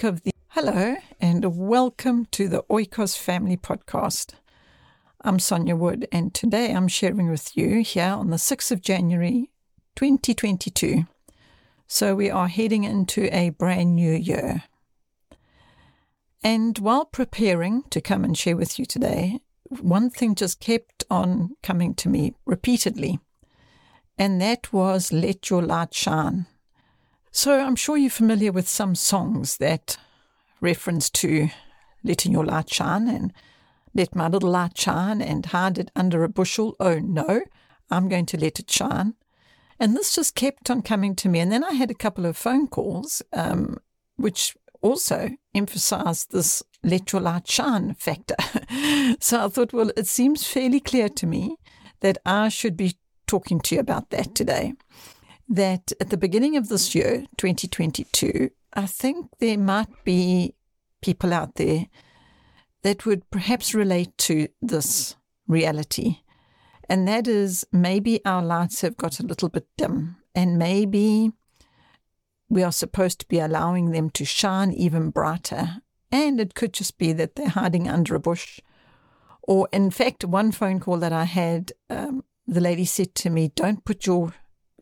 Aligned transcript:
Think 0.00 0.14
of 0.14 0.22
the 0.22 0.32
hello 0.48 0.96
and 1.20 1.58
welcome 1.58 2.24
to 2.30 2.48
the 2.48 2.62
Oikos 2.70 3.18
Family 3.18 3.58
Podcast. 3.58 4.32
I'm 5.20 5.36
Sonja 5.36 5.76
Wood, 5.76 6.08
and 6.10 6.32
today 6.32 6.72
I'm 6.72 6.88
sharing 6.88 7.28
with 7.28 7.54
you 7.54 7.82
here 7.82 8.08
on 8.08 8.30
the 8.30 8.38
6th 8.38 8.70
of 8.70 8.80
January 8.80 9.50
2022. 9.96 11.04
So 11.86 12.14
we 12.14 12.30
are 12.30 12.48
heading 12.48 12.84
into 12.84 13.28
a 13.36 13.50
brand 13.50 13.94
new 13.94 14.14
year. 14.14 14.62
And 16.42 16.78
while 16.78 17.04
preparing 17.04 17.82
to 17.90 18.00
come 18.00 18.24
and 18.24 18.38
share 18.38 18.56
with 18.56 18.78
you 18.78 18.86
today, 18.86 19.40
one 19.68 20.08
thing 20.08 20.34
just 20.34 20.60
kept 20.60 21.04
on 21.10 21.56
coming 21.62 21.94
to 21.96 22.08
me 22.08 22.32
repeatedly, 22.46 23.18
and 24.16 24.40
that 24.40 24.72
was 24.72 25.12
Let 25.12 25.50
Your 25.50 25.60
Light 25.60 25.92
Shine. 25.92 26.46
So 27.32 27.60
I'm 27.60 27.76
sure 27.76 27.96
you're 27.96 28.10
familiar 28.10 28.50
with 28.50 28.68
some 28.68 28.94
songs 28.94 29.58
that 29.58 29.96
reference 30.60 31.08
to 31.10 31.48
letting 32.02 32.32
your 32.32 32.44
light 32.44 32.72
shine 32.72 33.08
and 33.08 33.32
let 33.94 34.14
my 34.16 34.28
little 34.28 34.50
light 34.50 34.76
shine 34.76 35.22
and 35.22 35.46
hide 35.46 35.78
it 35.78 35.90
under 35.94 36.24
a 36.24 36.28
bushel. 36.28 36.74
Oh 36.80 36.98
no, 36.98 37.42
I'm 37.90 38.08
going 38.08 38.26
to 38.26 38.36
let 38.36 38.58
it 38.58 38.70
shine. 38.70 39.14
And 39.78 39.96
this 39.96 40.14
just 40.14 40.34
kept 40.34 40.70
on 40.70 40.82
coming 40.82 41.14
to 41.16 41.28
me. 41.28 41.38
And 41.38 41.52
then 41.52 41.64
I 41.64 41.72
had 41.72 41.90
a 41.90 41.94
couple 41.94 42.26
of 42.26 42.36
phone 42.36 42.66
calls, 42.66 43.22
um, 43.32 43.78
which 44.16 44.56
also 44.82 45.30
emphasized 45.54 46.32
this 46.32 46.62
let 46.82 47.12
your 47.12 47.22
light 47.22 47.46
shine 47.48 47.94
factor. 47.94 48.36
so 49.20 49.44
I 49.44 49.48
thought, 49.48 49.72
well, 49.72 49.90
it 49.96 50.06
seems 50.06 50.46
fairly 50.46 50.80
clear 50.80 51.08
to 51.10 51.26
me 51.26 51.56
that 52.00 52.18
I 52.26 52.48
should 52.48 52.76
be 52.76 52.96
talking 53.26 53.60
to 53.60 53.76
you 53.76 53.80
about 53.80 54.10
that 54.10 54.34
today 54.34 54.74
that 55.50 55.92
at 56.00 56.10
the 56.10 56.16
beginning 56.16 56.56
of 56.56 56.68
this 56.68 56.94
year, 56.94 57.26
2022, 57.36 58.50
I 58.72 58.86
think 58.86 59.26
there 59.40 59.58
might 59.58 60.04
be 60.04 60.54
people 61.02 61.34
out 61.34 61.56
there 61.56 61.86
that 62.82 63.04
would 63.04 63.28
perhaps 63.30 63.74
relate 63.74 64.16
to 64.16 64.48
this 64.62 65.16
reality. 65.48 66.18
And 66.88 67.06
that 67.08 67.26
is 67.26 67.66
maybe 67.72 68.24
our 68.24 68.42
lights 68.42 68.80
have 68.82 68.96
got 68.96 69.18
a 69.18 69.26
little 69.26 69.48
bit 69.48 69.66
dim, 69.76 70.16
and 70.34 70.56
maybe 70.56 71.32
we 72.48 72.62
are 72.62 72.72
supposed 72.72 73.18
to 73.20 73.28
be 73.28 73.40
allowing 73.40 73.90
them 73.90 74.08
to 74.10 74.24
shine 74.24 74.72
even 74.72 75.10
brighter. 75.10 75.82
And 76.12 76.40
it 76.40 76.54
could 76.54 76.72
just 76.72 76.96
be 76.96 77.12
that 77.12 77.34
they're 77.34 77.48
hiding 77.48 77.88
under 77.88 78.14
a 78.14 78.20
bush. 78.20 78.60
Or, 79.42 79.68
in 79.72 79.90
fact, 79.90 80.24
one 80.24 80.52
phone 80.52 80.80
call 80.80 80.98
that 80.98 81.12
I 81.12 81.24
had, 81.24 81.72
um, 81.88 82.24
the 82.46 82.60
lady 82.60 82.84
said 82.84 83.14
to 83.16 83.30
me, 83.30 83.52
Don't 83.54 83.84
put 83.84 84.06
your 84.06 84.34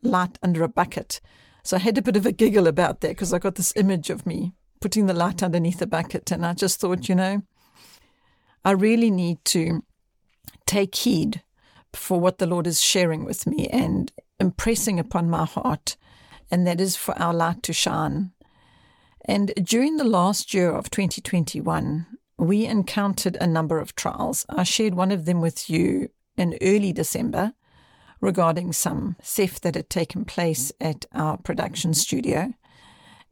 light 0.02 0.38
under 0.42 0.62
a 0.62 0.68
bucket. 0.68 1.20
So 1.62 1.76
I 1.76 1.80
had 1.80 1.98
a 1.98 2.02
bit 2.02 2.16
of 2.16 2.26
a 2.26 2.32
giggle 2.32 2.66
about 2.66 3.00
that 3.00 3.08
because 3.08 3.32
I 3.32 3.38
got 3.38 3.56
this 3.56 3.72
image 3.76 4.10
of 4.10 4.26
me 4.26 4.52
putting 4.80 5.06
the 5.06 5.14
light 5.14 5.42
underneath 5.42 5.78
the 5.78 5.86
bucket. 5.86 6.30
And 6.30 6.46
I 6.46 6.54
just 6.54 6.80
thought, 6.80 7.08
you 7.08 7.14
know, 7.14 7.42
I 8.64 8.72
really 8.72 9.10
need 9.10 9.44
to 9.46 9.82
take 10.66 10.94
heed 10.94 11.42
for 11.92 12.20
what 12.20 12.38
the 12.38 12.46
Lord 12.46 12.66
is 12.66 12.82
sharing 12.82 13.24
with 13.24 13.46
me 13.46 13.66
and 13.68 14.12
impressing 14.38 15.00
upon 15.00 15.30
my 15.30 15.44
heart, 15.44 15.96
and 16.50 16.66
that 16.66 16.80
is 16.80 16.96
for 16.96 17.18
our 17.18 17.34
light 17.34 17.62
to 17.64 17.72
shine. 17.72 18.32
And 19.24 19.52
during 19.62 19.96
the 19.96 20.04
last 20.04 20.54
year 20.54 20.70
of 20.70 20.90
2021, 20.90 22.06
we 22.38 22.66
encountered 22.66 23.36
a 23.40 23.46
number 23.46 23.78
of 23.78 23.94
trials. 23.94 24.46
I 24.48 24.62
shared 24.62 24.94
one 24.94 25.10
of 25.10 25.24
them 25.24 25.40
with 25.40 25.68
you 25.68 26.10
in 26.36 26.56
early 26.62 26.92
December 26.92 27.52
regarding 28.20 28.72
some 28.72 29.16
theft 29.22 29.62
that 29.62 29.74
had 29.74 29.90
taken 29.90 30.24
place 30.24 30.72
at 30.80 31.06
our 31.12 31.36
production 31.36 31.94
studio. 31.94 32.54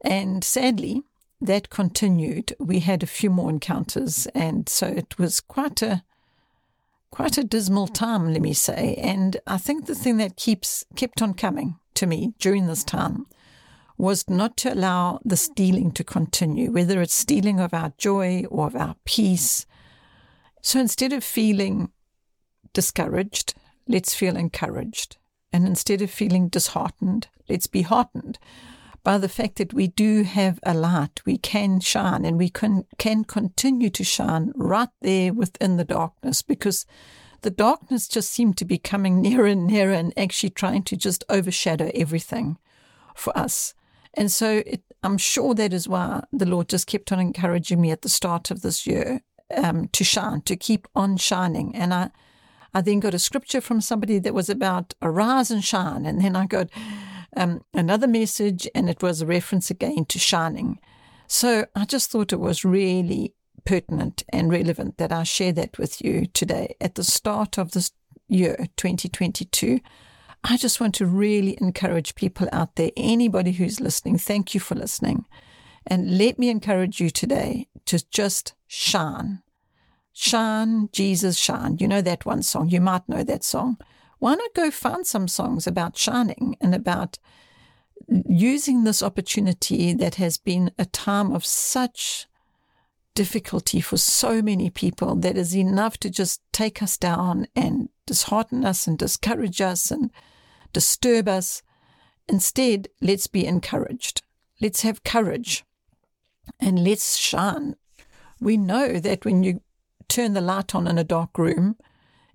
And 0.01 0.43
sadly, 0.43 1.03
that 1.41 1.69
continued. 1.69 2.55
We 2.59 2.79
had 2.79 3.03
a 3.03 3.07
few 3.07 3.29
more 3.29 3.49
encounters, 3.49 4.27
and 4.27 4.67
so 4.67 4.87
it 4.87 5.17
was 5.17 5.39
quite 5.39 5.81
a 5.81 6.03
quite 7.09 7.37
a 7.37 7.43
dismal 7.43 7.87
time, 7.87 8.33
let 8.33 8.41
me 8.41 8.53
say. 8.53 8.95
And 8.95 9.37
I 9.47 9.57
think 9.57 9.85
the 9.85 9.95
thing 9.95 10.17
that 10.17 10.35
keeps 10.35 10.85
kept 10.95 11.21
on 11.21 11.33
coming 11.33 11.79
to 11.95 12.05
me 12.05 12.33
during 12.39 12.67
this 12.67 12.83
time 12.83 13.27
was 13.97 14.29
not 14.29 14.57
to 14.57 14.73
allow 14.73 15.19
the 15.25 15.37
stealing 15.37 15.91
to 15.91 16.03
continue, 16.03 16.71
whether 16.71 17.01
it's 17.01 17.13
stealing 17.13 17.59
of 17.59 17.73
our 17.73 17.93
joy 17.97 18.43
or 18.49 18.67
of 18.67 18.75
our 18.75 18.95
peace. 19.05 19.65
So 20.61 20.79
instead 20.79 21.13
of 21.13 21.23
feeling 21.23 21.91
discouraged, 22.73 23.55
let's 23.87 24.13
feel 24.13 24.35
encouraged. 24.35 25.17
And 25.51 25.65
instead 25.65 26.01
of 26.01 26.11
feeling 26.11 26.49
disheartened, 26.49 27.27
let's 27.49 27.67
be 27.67 27.83
heartened 27.83 28.37
by 29.03 29.17
the 29.17 29.29
fact 29.29 29.55
that 29.55 29.73
we 29.73 29.87
do 29.87 30.23
have 30.23 30.59
a 30.63 30.73
light. 30.73 31.21
We 31.25 31.37
can 31.37 31.79
shine 31.79 32.25
and 32.25 32.37
we 32.37 32.49
can, 32.49 32.85
can 32.97 33.23
continue 33.23 33.89
to 33.91 34.03
shine 34.03 34.51
right 34.55 34.89
there 35.01 35.33
within 35.33 35.77
the 35.77 35.85
darkness 35.85 36.41
because 36.41 36.85
the 37.41 37.49
darkness 37.49 38.07
just 38.07 38.31
seemed 38.31 38.57
to 38.57 38.65
be 38.65 38.77
coming 38.77 39.21
nearer 39.21 39.45
and 39.45 39.67
nearer 39.67 39.93
and 39.93 40.13
actually 40.17 40.49
trying 40.49 40.83
to 40.83 40.97
just 40.97 41.23
overshadow 41.29 41.89
everything 41.95 42.57
for 43.15 43.37
us. 43.37 43.73
And 44.13 44.31
so 44.31 44.61
it, 44.65 44.81
I'm 45.03 45.17
sure 45.17 45.53
that 45.53 45.73
is 45.73 45.87
why 45.87 46.23
the 46.33 46.45
Lord 46.45 46.67
just 46.67 46.87
kept 46.87 47.11
on 47.11 47.19
encouraging 47.19 47.79
me 47.79 47.91
at 47.91 48.01
the 48.01 48.09
start 48.09 48.51
of 48.51 48.61
this 48.61 48.85
year 48.85 49.21
um, 49.55 49.87
to 49.89 50.03
shine, 50.03 50.41
to 50.41 50.55
keep 50.55 50.87
on 50.95 51.17
shining. 51.17 51.75
And 51.75 51.93
I, 51.93 52.09
I 52.77 52.81
then 52.81 52.99
got 52.99 53.15
a 53.15 53.19
scripture 53.19 53.59
from 53.59 53.81
somebody 53.81 54.19
that 54.19 54.35
was 54.35 54.51
about 54.51 54.93
arise 55.01 55.49
and 55.49 55.63
shine. 55.63 56.05
And 56.05 56.21
then 56.21 56.35
I 56.35 56.45
got 56.45 56.69
um, 57.35 57.63
another 57.73 58.05
message, 58.05 58.67
and 58.75 58.87
it 58.87 59.01
was 59.01 59.19
a 59.19 59.25
reference 59.25 59.71
again 59.71 60.05
to 60.05 60.19
shining. 60.19 60.77
So 61.25 61.65
I 61.75 61.85
just 61.85 62.11
thought 62.11 62.31
it 62.31 62.39
was 62.39 62.63
really 62.63 63.33
pertinent 63.65 64.23
and 64.29 64.51
relevant 64.51 64.99
that 64.99 65.11
I 65.11 65.23
share 65.23 65.53
that 65.53 65.79
with 65.79 66.03
you 66.03 66.27
today 66.27 66.75
at 66.79 66.93
the 66.93 67.03
start 67.03 67.57
of 67.57 67.71
this 67.71 67.89
year, 68.27 68.67
2022. 68.77 69.79
I 70.43 70.57
just 70.57 70.79
want 70.79 70.93
to 70.95 71.07
really 71.07 71.57
encourage 71.59 72.13
people 72.13 72.47
out 72.53 72.75
there, 72.75 72.91
anybody 72.95 73.53
who's 73.53 73.79
listening, 73.79 74.19
thank 74.19 74.53
you 74.53 74.59
for 74.59 74.75
listening. 74.75 75.25
And 75.87 76.19
let 76.19 76.37
me 76.37 76.49
encourage 76.49 77.01
you 77.01 77.09
today 77.09 77.69
to 77.87 78.07
just 78.11 78.53
shine. 78.67 79.41
Shine, 80.19 80.89
Jesus, 80.93 81.37
shine. 81.37 81.77
You 81.79 81.87
know 81.87 82.01
that 82.01 82.25
one 82.25 82.41
song. 82.41 82.69
You 82.69 82.81
might 82.81 83.07
know 83.07 83.23
that 83.23 83.43
song. 83.43 83.77
Why 84.17 84.33
not 84.33 84.55
go 84.55 84.71
find 84.71 85.05
some 85.05 85.27
songs 85.27 85.67
about 85.67 85.95
shining 85.95 86.57
and 86.59 86.73
about 86.73 87.19
using 88.09 88.83
this 88.83 89.03
opportunity 89.03 89.93
that 89.93 90.15
has 90.15 90.37
been 90.37 90.71
a 90.79 90.85
time 90.85 91.31
of 91.31 91.45
such 91.45 92.25
difficulty 93.13 93.79
for 93.79 93.97
so 93.97 94.41
many 94.41 94.71
people 94.71 95.15
that 95.17 95.37
is 95.37 95.55
enough 95.55 95.99
to 95.99 96.09
just 96.09 96.41
take 96.51 96.81
us 96.81 96.97
down 96.97 97.45
and 97.55 97.89
dishearten 98.07 98.65
us 98.65 98.87
and 98.87 98.97
discourage 98.97 99.61
us 99.61 99.91
and 99.91 100.09
disturb 100.73 101.29
us. 101.29 101.61
Instead, 102.27 102.87
let's 103.01 103.27
be 103.27 103.45
encouraged. 103.45 104.23
Let's 104.59 104.81
have 104.81 105.03
courage 105.03 105.63
and 106.59 106.83
let's 106.83 107.17
shine. 107.17 107.75
We 108.39 108.57
know 108.57 108.99
that 108.99 109.23
when 109.23 109.43
you 109.43 109.61
turn 110.07 110.33
the 110.33 110.41
light 110.41 110.75
on 110.75 110.87
in 110.87 110.97
a 110.97 111.03
dark 111.03 111.37
room, 111.37 111.77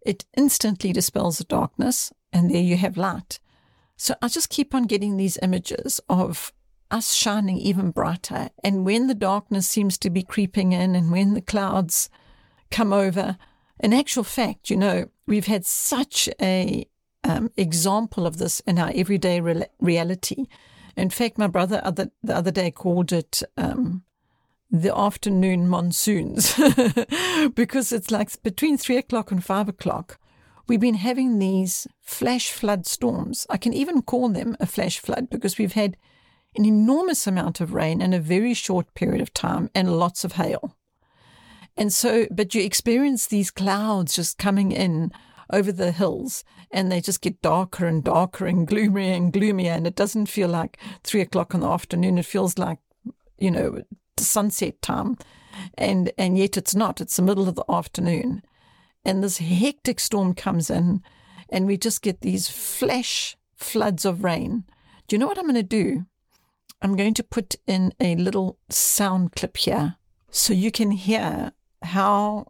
it 0.04 0.24
instantly 0.36 0.92
dispels 0.92 1.38
the 1.38 1.44
darkness, 1.44 2.12
and 2.32 2.50
there 2.50 2.62
you 2.62 2.76
have 2.76 2.96
light. 2.96 3.38
So 3.96 4.14
I 4.20 4.28
just 4.28 4.50
keep 4.50 4.74
on 4.74 4.84
getting 4.84 5.16
these 5.16 5.38
images 5.42 6.00
of 6.08 6.52
us 6.90 7.14
shining 7.14 7.56
even 7.58 7.90
brighter. 7.90 8.50
And 8.62 8.84
when 8.84 9.06
the 9.06 9.14
darkness 9.14 9.68
seems 9.68 9.96
to 9.98 10.10
be 10.10 10.22
creeping 10.22 10.72
in, 10.72 10.94
and 10.94 11.10
when 11.10 11.34
the 11.34 11.40
clouds 11.40 12.10
come 12.70 12.92
over, 12.92 13.36
in 13.80 13.92
actual 13.92 14.24
fact, 14.24 14.70
you 14.70 14.76
know, 14.76 15.08
we've 15.26 15.46
had 15.46 15.64
such 15.64 16.28
a 16.40 16.86
um, 17.24 17.50
example 17.56 18.26
of 18.26 18.38
this 18.38 18.60
in 18.60 18.78
our 18.78 18.90
everyday 18.94 19.40
re- 19.40 19.66
reality. 19.80 20.46
In 20.96 21.10
fact, 21.10 21.38
my 21.38 21.46
brother 21.46 21.80
other, 21.84 22.10
the 22.22 22.36
other 22.36 22.50
day 22.50 22.70
called 22.70 23.12
it 23.12 23.42
um, 23.56 24.02
the 24.72 24.96
afternoon 24.96 25.68
monsoons 25.68 26.58
because 27.54 27.92
it's 27.92 28.10
like 28.10 28.42
between 28.42 28.78
three 28.78 28.96
o'clock 28.96 29.30
and 29.30 29.44
five 29.44 29.68
o'clock. 29.68 30.18
We've 30.66 30.80
been 30.80 30.94
having 30.94 31.38
these 31.38 31.86
flash 32.00 32.50
flood 32.50 32.86
storms. 32.86 33.46
I 33.50 33.58
can 33.58 33.74
even 33.74 34.00
call 34.00 34.30
them 34.30 34.56
a 34.58 34.66
flash 34.66 34.98
flood 34.98 35.28
because 35.28 35.58
we've 35.58 35.74
had 35.74 35.98
an 36.56 36.64
enormous 36.64 37.26
amount 37.26 37.60
of 37.60 37.74
rain 37.74 38.00
in 38.00 38.14
a 38.14 38.18
very 38.18 38.54
short 38.54 38.94
period 38.94 39.20
of 39.20 39.34
time 39.34 39.68
and 39.74 39.98
lots 39.98 40.24
of 40.24 40.32
hail. 40.32 40.76
And 41.76 41.92
so, 41.92 42.26
but 42.30 42.54
you 42.54 42.62
experience 42.62 43.26
these 43.26 43.50
clouds 43.50 44.16
just 44.16 44.38
coming 44.38 44.72
in 44.72 45.12
over 45.52 45.72
the 45.72 45.92
hills 45.92 46.44
and 46.70 46.90
they 46.90 47.02
just 47.02 47.20
get 47.20 47.42
darker 47.42 47.86
and 47.86 48.02
darker 48.02 48.46
and 48.46 48.66
gloomier 48.66 49.12
and 49.12 49.32
gloomier. 49.32 49.72
And 49.72 49.86
it 49.86 49.96
doesn't 49.96 50.26
feel 50.26 50.48
like 50.48 50.78
three 51.04 51.20
o'clock 51.20 51.52
in 51.52 51.60
the 51.60 51.68
afternoon. 51.68 52.16
It 52.16 52.26
feels 52.26 52.56
like, 52.56 52.78
you 53.38 53.50
know, 53.50 53.82
sunset 54.18 54.80
time, 54.82 55.16
and 55.76 56.12
and 56.18 56.38
yet 56.38 56.56
it's 56.56 56.74
not. 56.74 57.00
It's 57.00 57.16
the 57.16 57.22
middle 57.22 57.48
of 57.48 57.54
the 57.54 57.64
afternoon, 57.68 58.42
and 59.04 59.22
this 59.22 59.38
hectic 59.38 60.00
storm 60.00 60.34
comes 60.34 60.70
in, 60.70 61.02
and 61.48 61.66
we 61.66 61.76
just 61.76 62.02
get 62.02 62.20
these 62.20 62.48
flash 62.48 63.36
floods 63.56 64.04
of 64.04 64.24
rain. 64.24 64.64
Do 65.06 65.14
you 65.14 65.18
know 65.18 65.26
what 65.26 65.38
I'm 65.38 65.44
going 65.44 65.54
to 65.54 65.62
do? 65.62 66.06
I'm 66.80 66.96
going 66.96 67.14
to 67.14 67.22
put 67.22 67.54
in 67.66 67.92
a 68.00 68.16
little 68.16 68.58
sound 68.68 69.32
clip 69.36 69.56
here 69.56 69.96
so 70.30 70.52
you 70.52 70.72
can 70.72 70.90
hear 70.90 71.52
how 71.82 72.46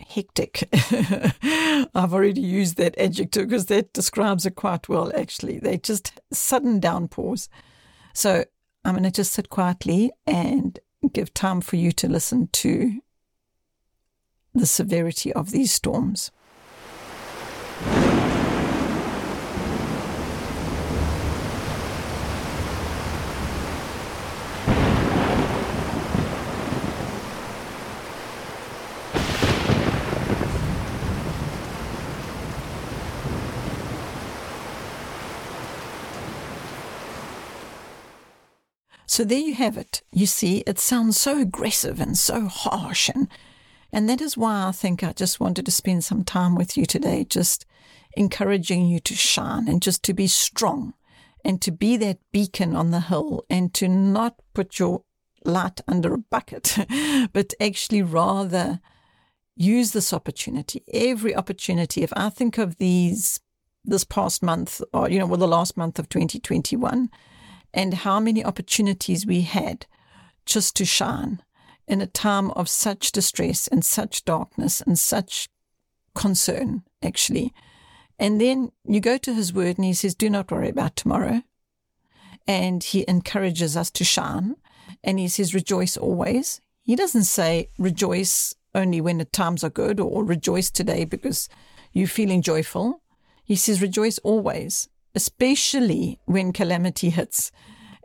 hectic. 0.00 0.68
I've 0.72 2.12
already 2.14 2.40
used 2.40 2.76
that 2.76 2.98
adjective 2.98 3.48
because 3.48 3.66
that 3.66 3.92
describes 3.92 4.46
it 4.46 4.56
quite 4.56 4.88
well, 4.88 5.12
actually. 5.16 5.58
They 5.58 5.78
just 5.78 6.20
sudden 6.32 6.80
downpours. 6.80 7.48
So 8.14 8.44
I'm 8.84 8.94
going 8.94 9.04
to 9.04 9.10
just 9.10 9.32
sit 9.32 9.50
quietly 9.50 10.12
and 10.26 10.78
give 11.12 11.34
time 11.34 11.60
for 11.60 11.76
you 11.76 11.92
to 11.92 12.08
listen 12.08 12.48
to 12.52 13.00
the 14.54 14.66
severity 14.66 15.32
of 15.32 15.50
these 15.50 15.72
storms. 15.72 16.30
So 39.10 39.24
there 39.24 39.40
you 39.40 39.54
have 39.54 39.76
it. 39.76 40.02
You 40.12 40.26
see, 40.26 40.58
it 40.68 40.78
sounds 40.78 41.20
so 41.20 41.40
aggressive 41.40 41.98
and 41.98 42.16
so 42.16 42.46
harsh. 42.46 43.08
And, 43.12 43.26
and 43.92 44.08
that 44.08 44.20
is 44.20 44.36
why 44.36 44.68
I 44.68 44.70
think 44.70 45.02
I 45.02 45.10
just 45.12 45.40
wanted 45.40 45.66
to 45.66 45.72
spend 45.72 46.04
some 46.04 46.22
time 46.22 46.54
with 46.54 46.76
you 46.76 46.86
today, 46.86 47.26
just 47.28 47.66
encouraging 48.16 48.86
you 48.86 49.00
to 49.00 49.16
shine 49.16 49.66
and 49.66 49.82
just 49.82 50.04
to 50.04 50.14
be 50.14 50.28
strong 50.28 50.94
and 51.44 51.60
to 51.60 51.72
be 51.72 51.96
that 51.96 52.20
beacon 52.30 52.76
on 52.76 52.92
the 52.92 53.00
hill 53.00 53.44
and 53.50 53.74
to 53.74 53.88
not 53.88 54.36
put 54.54 54.78
your 54.78 55.02
light 55.44 55.80
under 55.88 56.14
a 56.14 56.18
bucket, 56.18 56.78
but 57.32 57.52
actually 57.60 58.02
rather 58.02 58.78
use 59.56 59.90
this 59.90 60.12
opportunity, 60.12 60.84
every 60.92 61.34
opportunity. 61.34 62.04
If 62.04 62.12
I 62.14 62.28
think 62.28 62.58
of 62.58 62.76
these, 62.76 63.40
this 63.84 64.04
past 64.04 64.40
month, 64.40 64.80
or, 64.92 65.10
you 65.10 65.18
know, 65.18 65.26
well, 65.26 65.36
the 65.36 65.48
last 65.48 65.76
month 65.76 65.98
of 65.98 66.08
2021, 66.08 67.10
and 67.72 67.94
how 67.94 68.20
many 68.20 68.44
opportunities 68.44 69.26
we 69.26 69.42
had 69.42 69.86
just 70.46 70.76
to 70.76 70.84
shine 70.84 71.42
in 71.86 72.00
a 72.00 72.06
time 72.06 72.50
of 72.52 72.68
such 72.68 73.12
distress 73.12 73.66
and 73.68 73.84
such 73.84 74.24
darkness 74.24 74.80
and 74.80 74.98
such 74.98 75.48
concern, 76.14 76.82
actually. 77.02 77.52
And 78.18 78.38
then 78.38 78.70
you 78.84 79.00
go 79.00 79.16
to 79.16 79.32
his 79.32 79.52
word 79.52 79.78
and 79.78 79.84
he 79.84 79.94
says, 79.94 80.14
Do 80.14 80.28
not 80.28 80.50
worry 80.50 80.68
about 80.68 80.94
tomorrow. 80.94 81.42
And 82.46 82.84
he 82.84 83.04
encourages 83.08 83.76
us 83.76 83.90
to 83.92 84.04
shine. 84.04 84.56
And 85.02 85.18
he 85.18 85.28
says, 85.28 85.54
Rejoice 85.54 85.96
always. 85.96 86.60
He 86.82 86.96
doesn't 86.96 87.24
say, 87.24 87.70
Rejoice 87.78 88.54
only 88.74 89.00
when 89.00 89.18
the 89.18 89.24
times 89.24 89.64
are 89.64 89.70
good 89.70 89.98
or 89.98 90.22
rejoice 90.22 90.70
today 90.70 91.04
because 91.04 91.48
you're 91.92 92.06
feeling 92.06 92.42
joyful. 92.42 93.02
He 93.42 93.56
says, 93.56 93.82
Rejoice 93.82 94.18
always 94.18 94.89
especially 95.14 96.20
when 96.26 96.52
calamity 96.52 97.10
hits. 97.10 97.50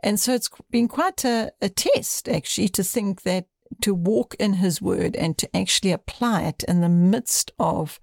And 0.02 0.20
so 0.20 0.34
it's 0.34 0.50
been 0.70 0.88
quite 0.88 1.24
a, 1.24 1.52
a 1.60 1.68
test, 1.68 2.28
actually, 2.28 2.68
to 2.70 2.84
think 2.84 3.22
that 3.22 3.46
to 3.82 3.94
walk 3.94 4.34
in 4.38 4.54
his 4.54 4.80
word 4.80 5.16
and 5.16 5.36
to 5.38 5.56
actually 5.56 5.92
apply 5.92 6.42
it 6.42 6.62
in 6.64 6.80
the 6.80 6.88
midst 6.88 7.50
of 7.58 7.98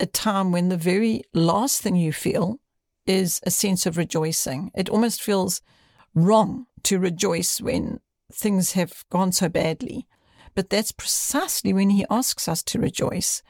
a 0.00 0.06
time 0.06 0.52
when 0.52 0.68
the 0.68 0.76
very 0.76 1.22
last 1.34 1.82
thing 1.82 1.96
you 1.96 2.12
feel 2.12 2.60
is 3.06 3.40
a 3.44 3.50
sense 3.50 3.86
of 3.86 3.96
rejoicing. 3.96 4.70
It 4.74 4.88
almost 4.88 5.22
feels 5.22 5.60
wrong 6.14 6.66
to 6.84 6.98
rejoice 6.98 7.60
when 7.60 8.00
things 8.32 8.72
have 8.72 9.04
gone 9.10 9.32
so 9.32 9.48
badly. 9.48 10.06
But 10.54 10.70
that's 10.70 10.92
precisely 10.92 11.72
when 11.72 11.90
he 11.90 12.04
asks 12.10 12.48
us 12.48 12.62
to 12.64 12.78
rejoice. 12.78 13.42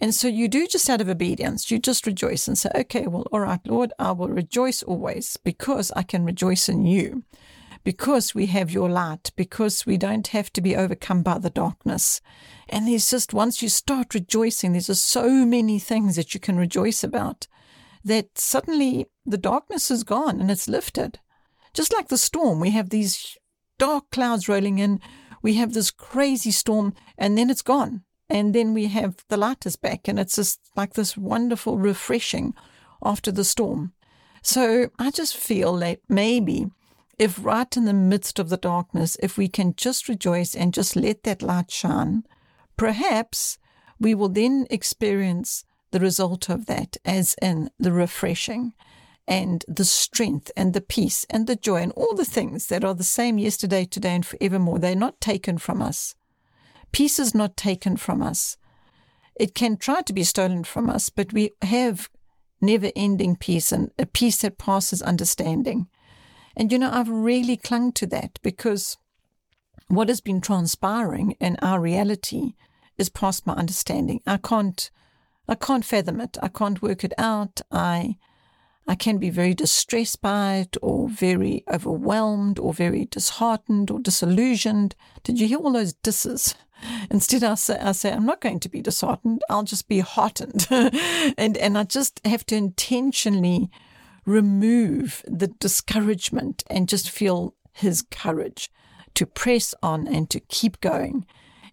And 0.00 0.14
so 0.14 0.26
you 0.26 0.48
do 0.48 0.66
just 0.66 0.90
out 0.90 1.00
of 1.00 1.08
obedience, 1.08 1.70
you 1.70 1.78
just 1.78 2.06
rejoice 2.06 2.48
and 2.48 2.58
say, 2.58 2.70
okay, 2.74 3.06
well, 3.06 3.26
all 3.30 3.40
right, 3.40 3.60
Lord, 3.64 3.92
I 3.98 4.12
will 4.12 4.28
rejoice 4.28 4.82
always 4.82 5.36
because 5.36 5.92
I 5.94 6.02
can 6.02 6.24
rejoice 6.24 6.68
in 6.68 6.84
you, 6.84 7.22
because 7.84 8.34
we 8.34 8.46
have 8.46 8.72
your 8.72 8.90
light, 8.90 9.30
because 9.36 9.86
we 9.86 9.96
don't 9.96 10.26
have 10.28 10.52
to 10.54 10.60
be 10.60 10.74
overcome 10.74 11.22
by 11.22 11.38
the 11.38 11.50
darkness. 11.50 12.20
And 12.68 12.88
there's 12.88 13.08
just, 13.08 13.32
once 13.32 13.62
you 13.62 13.68
start 13.68 14.14
rejoicing, 14.14 14.72
there's 14.72 14.88
just 14.88 15.06
so 15.06 15.46
many 15.46 15.78
things 15.78 16.16
that 16.16 16.34
you 16.34 16.40
can 16.40 16.56
rejoice 16.56 17.04
about 17.04 17.46
that 18.04 18.36
suddenly 18.36 19.06
the 19.24 19.38
darkness 19.38 19.90
is 19.90 20.02
gone 20.02 20.40
and 20.40 20.50
it's 20.50 20.68
lifted. 20.68 21.20
Just 21.72 21.92
like 21.92 22.08
the 22.08 22.18
storm, 22.18 22.60
we 22.60 22.70
have 22.70 22.90
these 22.90 23.36
dark 23.78 24.10
clouds 24.10 24.48
rolling 24.48 24.78
in, 24.78 25.00
we 25.40 25.54
have 25.54 25.72
this 25.72 25.90
crazy 25.90 26.50
storm, 26.50 26.94
and 27.16 27.38
then 27.38 27.48
it's 27.48 27.62
gone 27.62 28.02
and 28.34 28.52
then 28.52 28.74
we 28.74 28.86
have 28.88 29.24
the 29.28 29.36
light 29.36 29.64
is 29.64 29.76
back, 29.76 30.08
and 30.08 30.18
it's 30.18 30.34
just 30.34 30.58
like 30.74 30.94
this 30.94 31.16
wonderful 31.16 31.78
refreshing 31.78 32.52
after 33.00 33.30
the 33.30 33.44
storm. 33.44 33.92
So 34.42 34.90
I 34.98 35.12
just 35.12 35.36
feel 35.36 35.76
that 35.76 36.00
maybe 36.08 36.66
if 37.16 37.38
right 37.44 37.76
in 37.76 37.84
the 37.84 37.92
midst 37.92 38.40
of 38.40 38.48
the 38.48 38.56
darkness, 38.56 39.16
if 39.22 39.38
we 39.38 39.46
can 39.46 39.76
just 39.76 40.08
rejoice 40.08 40.56
and 40.56 40.74
just 40.74 40.96
let 40.96 41.22
that 41.22 41.42
light 41.42 41.70
shine, 41.70 42.24
perhaps 42.76 43.56
we 44.00 44.16
will 44.16 44.28
then 44.28 44.66
experience 44.68 45.64
the 45.92 46.00
result 46.00 46.48
of 46.48 46.66
that 46.66 46.96
as 47.04 47.36
in 47.40 47.70
the 47.78 47.92
refreshing 47.92 48.72
and 49.28 49.64
the 49.68 49.84
strength 49.84 50.50
and 50.56 50.74
the 50.74 50.80
peace 50.80 51.24
and 51.30 51.46
the 51.46 51.54
joy 51.54 51.76
and 51.82 51.92
all 51.92 52.16
the 52.16 52.24
things 52.24 52.66
that 52.66 52.82
are 52.82 52.96
the 52.96 53.04
same 53.04 53.38
yesterday, 53.38 53.84
today, 53.84 54.16
and 54.16 54.26
forevermore. 54.26 54.80
They're 54.80 54.96
not 54.96 55.20
taken 55.20 55.56
from 55.56 55.80
us. 55.80 56.16
Peace 56.94 57.18
is 57.18 57.34
not 57.34 57.56
taken 57.56 57.96
from 57.96 58.22
us. 58.22 58.56
It 59.34 59.52
can 59.52 59.76
try 59.76 60.02
to 60.02 60.12
be 60.12 60.22
stolen 60.22 60.62
from 60.62 60.88
us, 60.88 61.10
but 61.10 61.32
we 61.32 61.50
have 61.60 62.08
never 62.60 62.92
ending 62.94 63.34
peace 63.34 63.72
and 63.72 63.90
a 63.98 64.06
peace 64.06 64.42
that 64.42 64.58
passes 64.58 65.02
understanding. 65.02 65.88
And 66.56 66.70
you 66.70 66.78
know, 66.78 66.92
I've 66.92 67.08
really 67.08 67.56
clung 67.56 67.90
to 67.94 68.06
that 68.06 68.38
because 68.44 68.96
what 69.88 70.08
has 70.08 70.20
been 70.20 70.40
transpiring 70.40 71.32
in 71.40 71.56
our 71.62 71.80
reality 71.80 72.52
is 72.96 73.08
past 73.08 73.44
my 73.44 73.54
understanding. 73.54 74.20
I 74.24 74.36
can't 74.36 74.88
I 75.48 75.56
can't 75.56 75.84
fathom 75.84 76.20
it. 76.20 76.38
I 76.44 76.48
can't 76.48 76.80
work 76.80 77.02
it 77.02 77.12
out. 77.18 77.60
I 77.72 78.18
I 78.86 78.94
can 78.94 79.18
be 79.18 79.30
very 79.30 79.52
distressed 79.52 80.22
by 80.22 80.58
it 80.58 80.76
or 80.80 81.08
very 81.08 81.64
overwhelmed 81.72 82.60
or 82.60 82.72
very 82.72 83.06
disheartened 83.06 83.90
or 83.90 83.98
disillusioned. 83.98 84.94
Did 85.24 85.40
you 85.40 85.48
hear 85.48 85.58
all 85.58 85.72
those 85.72 85.94
disses? 85.94 86.54
Instead, 87.10 87.44
I 87.44 87.54
say, 87.54 87.78
I 87.78 87.92
say, 87.92 88.12
I'm 88.12 88.26
not 88.26 88.40
going 88.40 88.60
to 88.60 88.68
be 88.68 88.82
disheartened. 88.82 89.42
I'll 89.48 89.64
just 89.64 89.88
be 89.88 90.00
heartened. 90.00 90.66
and, 90.70 91.56
and 91.56 91.78
I 91.78 91.84
just 91.84 92.20
have 92.24 92.44
to 92.46 92.56
intentionally 92.56 93.70
remove 94.24 95.22
the 95.26 95.48
discouragement 95.48 96.64
and 96.68 96.88
just 96.88 97.10
feel 97.10 97.54
his 97.72 98.02
courage 98.02 98.70
to 99.14 99.26
press 99.26 99.74
on 99.82 100.08
and 100.08 100.28
to 100.30 100.40
keep 100.40 100.80
going. 100.80 101.26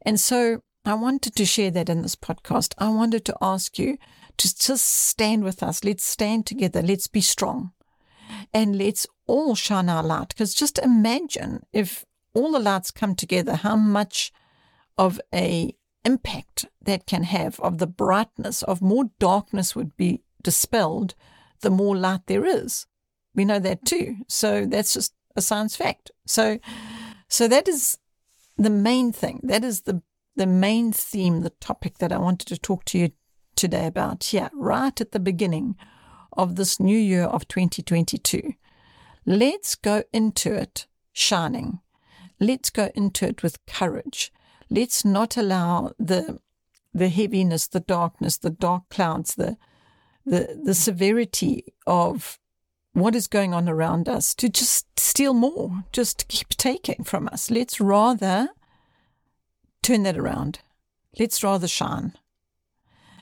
And 0.03 0.19
so 0.19 0.61
I 0.85 0.95
wanted 0.95 1.35
to 1.35 1.45
share 1.45 1.71
that 1.71 1.89
in 1.89 2.01
this 2.01 2.15
podcast. 2.15 2.73
I 2.77 2.89
wanted 2.89 3.25
to 3.25 3.37
ask 3.41 3.77
you 3.77 3.97
to 4.37 4.55
just 4.55 4.87
stand 4.87 5.43
with 5.43 5.61
us. 5.61 5.83
Let's 5.83 6.03
stand 6.03 6.45
together. 6.45 6.81
Let's 6.81 7.07
be 7.07 7.21
strong. 7.21 7.71
And 8.53 8.77
let's 8.77 9.05
all 9.27 9.55
shine 9.55 9.89
our 9.89 10.03
light. 10.03 10.29
Because 10.29 10.53
just 10.53 10.79
imagine 10.79 11.63
if 11.71 12.05
all 12.33 12.51
the 12.53 12.59
lights 12.59 12.91
come 12.91 13.15
together, 13.15 13.55
how 13.55 13.75
much 13.75 14.31
of 14.97 15.19
a 15.33 15.75
impact 16.03 16.65
that 16.81 17.05
can 17.05 17.23
have 17.23 17.59
of 17.59 17.77
the 17.77 17.87
brightness 17.87 18.63
of 18.63 18.81
more 18.81 19.05
darkness 19.19 19.75
would 19.75 19.95
be 19.97 20.23
dispelled 20.41 21.13
the 21.61 21.69
more 21.69 21.95
light 21.95 22.25
there 22.25 22.45
is. 22.45 22.87
We 23.35 23.45
know 23.45 23.59
that 23.59 23.85
too. 23.85 24.17
So 24.27 24.65
that's 24.65 24.95
just 24.95 25.13
a 25.35 25.41
science 25.41 25.75
fact. 25.75 26.11
So 26.25 26.59
so 27.27 27.47
that 27.47 27.67
is 27.67 27.97
the 28.57 28.69
main 28.69 29.11
thing. 29.11 29.39
That 29.43 29.63
is 29.63 29.81
the 29.81 30.01
the 30.35 30.47
main 30.47 30.91
theme 30.91 31.41
the 31.41 31.49
topic 31.49 31.97
that 31.97 32.13
i 32.13 32.17
wanted 32.17 32.47
to 32.47 32.57
talk 32.57 32.85
to 32.85 32.97
you 32.97 33.11
today 33.53 33.85
about 33.85 34.23
here 34.23 34.49
right 34.53 35.01
at 35.01 35.11
the 35.11 35.19
beginning 35.19 35.75
of 36.37 36.55
this 36.55 36.79
new 36.79 36.97
year 36.97 37.23
of 37.23 37.45
2022 37.49 38.53
let's 39.25 39.75
go 39.75 40.03
into 40.13 40.53
it 40.53 40.87
shining. 41.13 41.79
Let's 42.39 42.69
go 42.69 42.91
into 42.95 43.27
it 43.27 43.43
with 43.43 43.65
courage 43.65 44.31
let's 44.71 45.05
not 45.05 45.37
allow 45.37 45.91
the 45.99 46.39
the 46.93 47.09
heaviness, 47.09 47.67
the 47.67 47.79
darkness, 47.79 48.37
the 48.37 48.49
dark 48.49 48.89
clouds, 48.89 49.35
the 49.35 49.57
the 50.25 50.59
the 50.63 50.73
severity 50.73 51.73
of 51.85 52.39
what 52.93 53.15
is 53.15 53.27
going 53.27 53.53
on 53.53 53.69
around 53.69 54.09
us 54.09 54.33
to 54.35 54.49
just 54.49 54.99
steal 54.99 55.33
more, 55.33 55.83
just 55.91 56.27
keep 56.27 56.49
taking 56.49 57.03
from 57.03 57.27
us. 57.29 57.51
Let's 57.51 57.79
rather 57.79 58.49
turn 59.81 60.03
that 60.03 60.17
around. 60.17 60.59
Let's 61.17 61.43
rather 61.43 61.67
shine. 61.67 62.17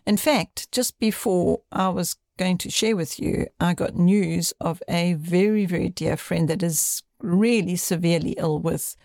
In 0.06 0.18
fact, 0.18 0.72
just 0.72 1.00
before 1.00 1.62
I 1.72 1.90
was 1.90 2.16
going 2.38 2.58
to 2.60 2.70
share 2.70 2.96
with 2.96 3.20
you, 3.20 3.48
I 3.60 3.74
got 3.74 3.96
news 3.96 4.54
of 4.60 4.82
a 4.88 5.14
very, 5.14 5.66
very 5.66 5.90
dear 5.90 6.18
friend 6.18 6.50
that 6.50 6.64
is 6.64 7.04
really 7.20 7.76
severely 7.76 8.32
ill 8.38 8.60
with 8.60 8.96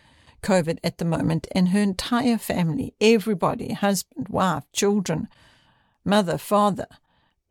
COVID 0.45 0.79
at 0.85 0.99
the 0.99 1.05
moment, 1.05 1.49
and 1.53 1.71
her 1.71 1.81
entire 1.81 2.39
family, 2.39 2.95
everybody, 3.01 3.73
husband, 3.73 4.29
wife, 4.29 4.65
children, 4.73 5.29
mother, 6.05 6.39
father, 6.39 6.87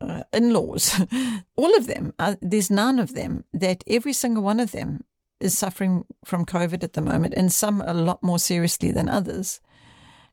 uh, 0.00 0.22
in 0.32 0.52
laws, 0.52 1.00
all 1.56 1.76
of 1.76 1.86
them, 1.86 2.14
uh, 2.18 2.36
there's 2.40 2.70
none 2.70 2.98
of 2.98 3.14
them 3.14 3.44
that 3.52 3.84
every 3.86 4.12
single 4.12 4.42
one 4.42 4.60
of 4.60 4.72
them 4.72 5.04
is 5.40 5.58
suffering 5.58 6.04
from 6.24 6.46
COVID 6.46 6.82
at 6.82 6.94
the 6.94 7.02
moment, 7.02 7.34
and 7.36 7.52
some 7.52 7.82
a 7.82 7.92
lot 7.92 8.22
more 8.22 8.38
seriously 8.38 8.90
than 8.90 9.08
others. 9.08 9.60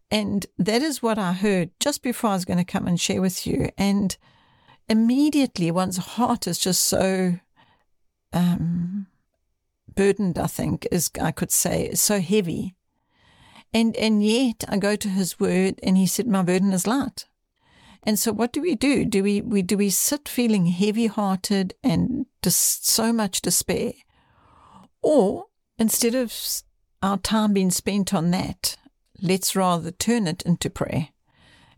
And 0.10 0.46
that 0.58 0.82
is 0.82 1.01
what 1.01 1.18
I 1.18 1.34
heard 1.34 1.72
just 1.80 2.03
before 2.03 2.32
I 2.32 2.34
was 2.34 2.46
going 2.46 2.63
to 2.63 2.65
come 2.65 2.86
and 2.86 3.00
share 3.00 3.22
with 3.22 3.48
you. 3.48 3.70
And 3.77 4.15
immediately 4.89 5.72
one's 5.72 5.98
heart 5.98 6.48
is 6.48 6.60
just 6.60 6.84
so 6.84 7.39
um, 8.34 9.08
burdened, 9.95 10.38
I 10.38 10.48
think, 10.48 10.88
is 10.91 11.10
I 11.21 11.31
could 11.31 11.51
say, 11.51 11.93
so 11.93 12.19
heavy. 12.19 12.75
And 13.74 13.95
and 13.95 14.24
yet 14.24 14.63
I 14.67 14.77
go 14.77 14.95
to 14.95 15.10
his 15.10 15.39
word 15.39 15.79
and 15.83 15.98
he 15.98 16.05
said, 16.05 16.27
My 16.27 16.43
burden 16.43 16.74
is 16.74 16.88
light. 16.88 17.25
And 18.03 18.17
so 18.17 18.31
what 18.31 18.51
do 18.51 18.62
we 18.62 18.75
do? 18.75 19.05
Do 19.05 19.24
we, 19.24 19.41
we 19.41 19.62
do 19.62 19.77
we 19.77 19.89
sit 19.89 20.27
feeling 20.27 20.65
heavy 20.65 21.07
hearted 21.07 21.75
and 21.83 22.25
just 22.41 22.88
so 22.88 23.13
much 23.13 23.41
despair? 23.41 23.93
Or 25.01 25.45
instead 25.77 26.15
of 26.15 26.33
our 27.01 27.17
time 27.17 27.53
being 27.53 27.71
spent 27.71 28.13
on 28.13 28.31
that, 28.31 28.77
let's 29.21 29.55
rather 29.55 29.91
turn 29.91 30.27
it 30.27 30.41
into 30.43 30.69
prayer 30.69 31.10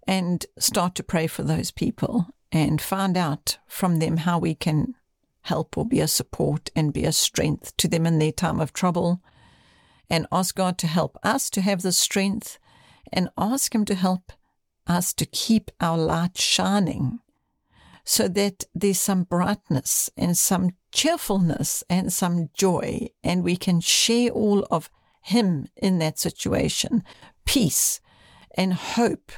and 0.07 0.45
start 0.57 0.95
to 0.95 1.03
pray 1.03 1.27
for 1.27 1.43
those 1.43 1.71
people 1.71 2.27
and 2.51 2.81
find 2.81 3.17
out 3.17 3.57
from 3.67 3.99
them 3.99 4.17
how 4.17 4.37
we 4.37 4.55
can 4.55 4.95
help 5.43 5.77
or 5.77 5.85
be 5.85 5.99
a 5.99 6.07
support 6.07 6.69
and 6.75 6.93
be 6.93 7.05
a 7.05 7.11
strength 7.11 7.75
to 7.77 7.87
them 7.87 8.05
in 8.05 8.19
their 8.19 8.31
time 8.31 8.59
of 8.59 8.73
trouble. 8.73 9.21
And 10.09 10.27
ask 10.31 10.55
God 10.55 10.77
to 10.79 10.87
help 10.87 11.17
us 11.23 11.49
to 11.51 11.61
have 11.61 11.81
the 11.81 11.91
strength 11.91 12.59
and 13.11 13.29
ask 13.37 13.73
Him 13.73 13.85
to 13.85 13.95
help 13.95 14.31
us 14.85 15.13
to 15.13 15.25
keep 15.25 15.71
our 15.79 15.97
light 15.97 16.37
shining 16.37 17.19
so 18.05 18.27
that 18.27 18.65
there's 18.75 18.99
some 18.99 19.23
brightness 19.23 20.09
and 20.17 20.37
some 20.37 20.71
cheerfulness 20.91 21.83
and 21.89 22.11
some 22.11 22.49
joy, 22.53 23.07
and 23.23 23.43
we 23.43 23.55
can 23.55 23.79
share 23.79 24.29
all 24.29 24.67
of 24.69 24.89
Him 25.21 25.67
in 25.75 25.99
that 25.99 26.19
situation 26.19 27.03
peace 27.45 28.01
and 28.55 28.73
hope 28.73 29.31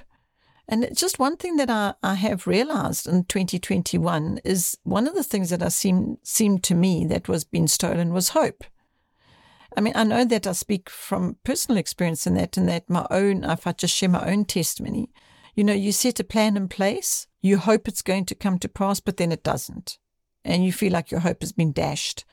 and 0.68 0.90
just 0.96 1.20
one 1.20 1.38
thing 1.38 1.58
that 1.58 1.70
I, 1.70 1.94
I 2.02 2.16
have 2.16 2.48
realized 2.48 3.08
in 3.08 3.26
2021 3.26 4.40
is 4.44 4.78
one 4.84 5.08
of 5.08 5.14
the 5.14 5.24
things 5.24 5.52
that 5.52 5.62
I 5.62 5.70
seem 5.70 6.18
seemed 6.24 6.64
to 6.64 6.76
me 6.76 7.06
that 7.06 7.28
was 7.28 7.44
being 7.44 7.68
stolen 7.68 8.14
was 8.14 8.30
hope. 8.30 8.64
I 9.78 9.82
mean, 9.82 9.94
I 9.96 10.04
know 10.04 10.26
that 10.26 10.48
I 10.48 10.54
speak 10.54 10.90
from 10.90 11.38
personal 11.44 11.78
experience 11.78 12.26
in 12.26 12.36
that, 12.36 12.58
and 12.58 12.68
that 12.70 12.90
my 12.90 13.06
own, 13.12 13.44
if 13.44 13.68
I 13.68 13.74
just 13.74 13.96
share 13.96 14.10
my 14.10 14.26
own 14.28 14.46
testimony, 14.46 15.12
you 15.54 15.64
know, 15.64 15.74
you 15.74 15.92
set 15.92 16.20
a 16.20 16.24
plan 16.24 16.58
in 16.58 16.68
place, 16.68 17.28
you 17.42 17.58
hope 17.58 17.88
it's 17.88 18.02
going 18.02 18.26
to 18.26 18.36
come 18.36 18.58
to 18.60 18.70
pass, 18.70 19.00
but 19.00 19.18
then 19.18 19.32
it 19.32 19.44
doesn't. 19.44 19.98
And 20.44 20.66
you 20.66 20.72
feel 20.72 20.94
like 20.94 21.12
your 21.12 21.22
hope 21.22 21.42
has 21.42 21.52
been 21.52 21.74
dashed. 21.74 22.26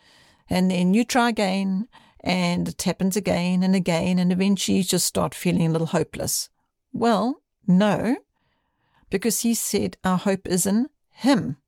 And 0.48 0.70
then 0.70 0.94
you 0.94 1.04
try 1.04 1.28
again, 1.28 1.88
and 2.20 2.68
it 2.68 2.82
happens 2.82 3.16
again 3.16 3.62
and 3.62 3.74
again, 3.74 4.18
and 4.18 4.32
eventually 4.32 4.78
you 4.78 4.84
just 4.84 5.06
start 5.06 5.34
feeling 5.34 5.66
a 5.66 5.70
little 5.70 5.88
hopeless. 5.88 6.48
Well, 6.92 7.41
no, 7.66 8.16
because 9.10 9.40
he 9.40 9.54
said 9.54 9.96
our 10.04 10.18
hope 10.18 10.46
is 10.46 10.66
in 10.66 10.88
him. 11.10 11.58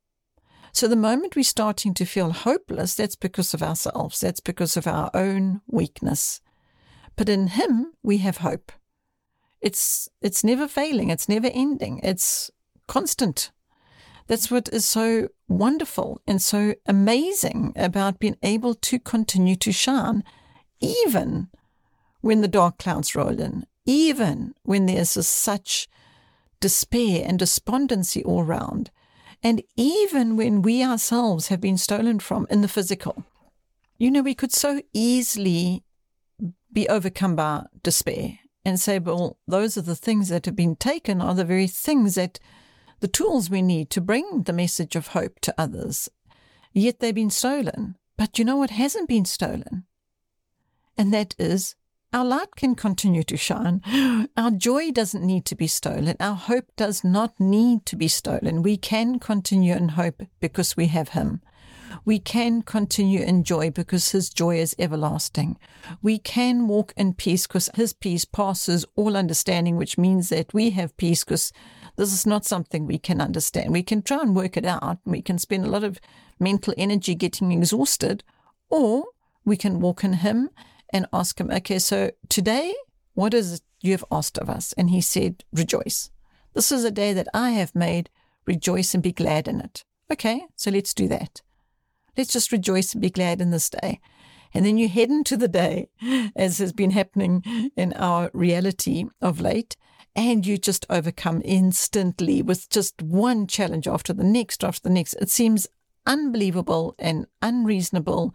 So 0.73 0.89
the 0.89 0.97
moment 0.97 1.37
we're 1.37 1.45
starting 1.45 1.95
to 1.95 2.05
feel 2.05 2.33
hopeless, 2.33 2.95
that's 2.95 3.15
because 3.15 3.55
of 3.55 3.63
ourselves, 3.63 4.21
that's 4.21 4.41
because 4.41 4.77
of 4.77 4.87
our 4.87 5.11
own 5.15 5.61
weakness. 5.69 6.41
But 7.17 7.29
in 7.29 7.47
him, 7.49 7.93
we 8.03 8.19
have 8.19 8.39
hope. 8.39 8.73
It's, 9.61 10.09
it's 10.21 10.43
never 10.43 10.67
failing, 10.67 11.11
it's 11.11 11.29
never 11.29 11.47
ending, 11.47 12.01
it's 12.03 12.51
constant. 12.89 13.53
That's 14.27 14.51
what 14.51 14.69
is 14.73 14.85
so 14.85 15.29
wonderful 15.49 16.21
and 16.27 16.41
so 16.43 16.75
amazing 16.87 17.73
about 17.77 18.19
being 18.19 18.37
able 18.43 18.75
to 18.75 18.99
continue 18.99 19.57
to 19.57 19.71
shine, 19.71 20.25
even 20.81 21.49
when 22.21 22.41
the 22.41 22.49
dark 22.49 22.79
clouds 22.79 23.15
roll 23.15 23.39
in, 23.39 23.65
even 23.87 24.55
when 24.63 24.87
there's 24.87 25.11
such 25.27 25.89
despair 26.61 27.25
and 27.27 27.39
despondency 27.39 28.25
all 28.25 28.43
round, 28.43 28.91
and 29.43 29.63
even 29.77 30.37
when 30.37 30.63
we 30.63 30.83
ourselves 30.83 31.49
have 31.49 31.61
been 31.61 31.77
stolen 31.77 32.19
from 32.19 32.47
in 32.51 32.63
the 32.63 32.69
physical. 32.69 33.25
You 33.99 34.11
know, 34.11 34.23
we 34.23 34.35
could 34.35 34.53
so 34.53 34.81
easily 34.93 35.85
be 36.73 36.89
overcome 36.89 37.37
by 37.37 37.67
despair 37.83 38.39
and 38.65 38.81
say, 38.81 38.99
well, 38.99 39.39
those 39.47 39.77
are 39.77 39.83
the 39.83 39.95
things 39.95 40.31
that 40.31 40.47
have 40.47 40.57
been 40.57 40.77
taken, 40.77 41.21
are 41.21 41.35
the 41.35 41.45
very 41.45 41.67
things 41.67 42.15
that 42.15 42.41
the 43.01 43.09
tools 43.09 43.51
we 43.51 43.61
need 43.61 43.91
to 43.91 44.01
bring 44.01 44.45
the 44.45 44.53
message 44.53 44.97
of 44.97 45.09
hope 45.09 45.39
to 45.41 45.55
others. 45.59 46.09
Yet 46.73 47.01
they've 47.01 47.15
been 47.15 47.31
stolen. 47.31 47.97
But 48.17 48.39
you 48.39 48.45
know 48.45 48.57
what 48.57 48.71
hasn't 48.71 49.09
been 49.09 49.27
stolen? 49.27 49.85
And 50.97 51.13
that 51.13 51.35
is 51.39 51.75
our 52.15 52.25
light 52.25 52.55
can 52.55 52.77
continue 52.77 53.25
to 53.25 53.37
shine. 53.37 53.83
Our 54.37 54.53
joy 54.53 54.93
doesn't 54.93 55.27
need 55.27 55.45
to 55.47 55.57
be 55.57 55.67
stolen. 55.67 56.17
Our 56.21 56.37
hope 56.37 56.67
does 56.77 57.03
not 57.03 57.39
need 57.41 57.85
to 57.87 57.97
be 57.97 58.07
stolen. 58.07 58.63
We 58.63 58.77
can 58.77 59.19
continue 59.19 59.75
in 59.75 59.91
hope 59.91 60.23
because 60.39 60.77
we 60.77 60.87
have 60.87 61.09
Him. 61.09 61.43
We 62.05 62.21
can 62.21 62.63
continue 62.63 63.21
in 63.21 63.43
joy 63.43 63.71
because 63.71 64.13
His 64.13 64.31
joy 64.31 64.59
is 64.59 64.77
everlasting. 64.79 65.59
We 66.03 66.19
can 66.19 66.69
walk 66.69 66.93
in 66.97 67.15
peace 67.15 67.49
because 67.49 67.69
His 67.75 67.93
peace 67.93 68.25
passes 68.25 68.87
all 68.95 69.17
understanding, 69.17 69.77
which 69.77 69.99
means 69.99 70.29
that 70.29 70.55
we 70.55 70.71
have 70.71 70.97
peace 70.97 71.25
because 71.25 71.53
this 71.97 72.13
is 72.13 72.27
not 72.27 72.45
something 72.45 72.87
we 72.87 72.99
can 72.99 73.21
understand. 73.21 73.73
We 73.73 73.83
can 73.83 74.03
try 74.03 74.21
and 74.21 74.37
work 74.37 74.57
it 74.57 74.65
out. 74.65 74.99
We 75.05 75.21
can 75.21 75.39
spend 75.39 75.65
a 75.65 75.71
lot 75.71 75.83
of 75.83 75.99
mental 76.39 76.75
energy 76.79 77.17
getting 77.17 77.51
exhausted, 77.51 78.23
or 78.71 79.07
we 79.45 79.57
can 79.57 79.81
walk 79.81 80.05
in 80.05 80.13
Him 80.15 80.51
and 80.95 81.07
ask 81.13 81.39
him, 81.39 81.51
okay, 81.51 81.81
so 81.81 82.13
today, 82.29 82.73
what 83.15 83.35
is 83.35 83.55
it 83.55 83.61
you 83.83 83.91
have 83.93 84.05
asked 84.13 84.39
of 84.39 84.49
us? 84.49 84.73
And 84.75 84.91
he 84.91 85.01
said, 85.01 85.45
rejoice. 85.53 86.11
This 86.55 86.71
is 86.71 86.85
a 86.85 86.91
day 86.93 87.13
that 87.13 87.27
I 87.35 87.51
have 87.51 87.75
made. 87.75 88.09
Rejoice 88.47 88.95
and 88.95 89.03
be 89.03 89.13
glad 89.13 89.49
in 89.49 89.61
it. 89.61 89.85
Okay, 90.11 90.45
so 90.55 90.71
let's 90.71 90.95
do 90.95 91.09
that. 91.09 91.43
Let's 92.17 92.33
just 92.33 92.53
rejoice 92.53 92.93
and 92.93 93.03
be 93.03 93.11
glad 93.11 93.41
in 93.41 93.51
this 93.51 93.69
day. 93.69 94.01
And 94.55 94.65
then 94.65 94.79
you 94.79 94.89
head 94.89 95.11
into 95.11 95.37
the 95.37 95.49
day, 95.49 95.89
as 96.37 96.59
has 96.59 96.73
been 96.73 96.93
happening 96.93 97.43
in 97.77 97.93
our 97.95 98.31
reality 98.33 99.07
of 99.21 99.41
late, 99.41 99.77
and 100.15 100.47
you 100.47 100.59
just 100.59 100.87
overcome 100.89 101.43
instantly 101.45 102.41
with 102.41 102.71
just 102.71 103.03
one 103.03 103.49
challenge 103.49 103.89
after 103.89 104.13
the 104.13 104.23
next, 104.23 104.63
after 104.63 104.83
the 104.83 104.95
next. 104.95 105.15
It 105.15 105.29
seems 105.29 105.67
unbelievable 106.07 106.95
and 107.01 107.27
unreasonable 107.43 108.33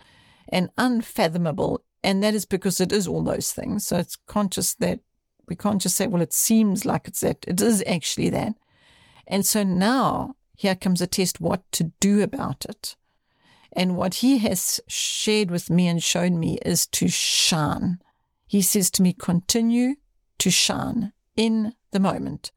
and 0.49 0.69
unfathomable 0.77 1.85
and 2.03 2.23
that 2.23 2.33
is 2.33 2.45
because 2.45 2.79
it 2.79 2.91
is 2.91 3.07
all 3.07 3.23
those 3.23 3.51
things. 3.51 3.85
So 3.85 3.97
it's 3.97 4.15
conscious 4.15 4.73
that 4.75 4.99
we 5.47 5.55
can't 5.55 5.81
just 5.81 5.95
say, 5.95 6.07
well, 6.07 6.21
it 6.21 6.33
seems 6.33 6.85
like 6.85 7.07
it's 7.07 7.21
that. 7.21 7.43
It 7.47 7.59
is 7.61 7.83
actually 7.87 8.29
that. 8.29 8.53
And 9.27 9.45
so 9.45 9.63
now 9.63 10.35
here 10.55 10.75
comes 10.75 11.01
a 11.01 11.07
test 11.07 11.41
what 11.41 11.69
to 11.73 11.91
do 11.99 12.21
about 12.21 12.65
it. 12.65 12.95
And 13.73 13.95
what 13.95 14.15
he 14.15 14.39
has 14.39 14.79
shared 14.87 15.51
with 15.51 15.69
me 15.69 15.87
and 15.87 16.01
shown 16.01 16.39
me 16.39 16.57
is 16.65 16.87
to 16.87 17.07
shine. 17.07 17.99
He 18.47 18.61
says 18.61 18.89
to 18.91 19.03
me, 19.03 19.13
continue 19.13 19.95
to 20.39 20.49
shine 20.49 21.13
in 21.35 21.73
the 21.91 21.99
moment. 21.99 22.51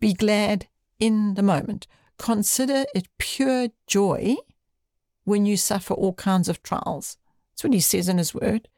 Be 0.00 0.12
glad 0.12 0.66
in 0.98 1.34
the 1.34 1.42
moment. 1.42 1.86
Consider 2.18 2.84
it 2.94 3.08
pure 3.18 3.68
joy 3.86 4.36
when 5.24 5.46
you 5.46 5.56
suffer 5.56 5.94
all 5.94 6.12
kinds 6.12 6.48
of 6.48 6.62
trials. 6.62 7.16
That's 7.54 7.64
what 7.64 7.72
he 7.72 7.80
says 7.80 8.08
in 8.08 8.18
his 8.18 8.34
word. 8.34 8.68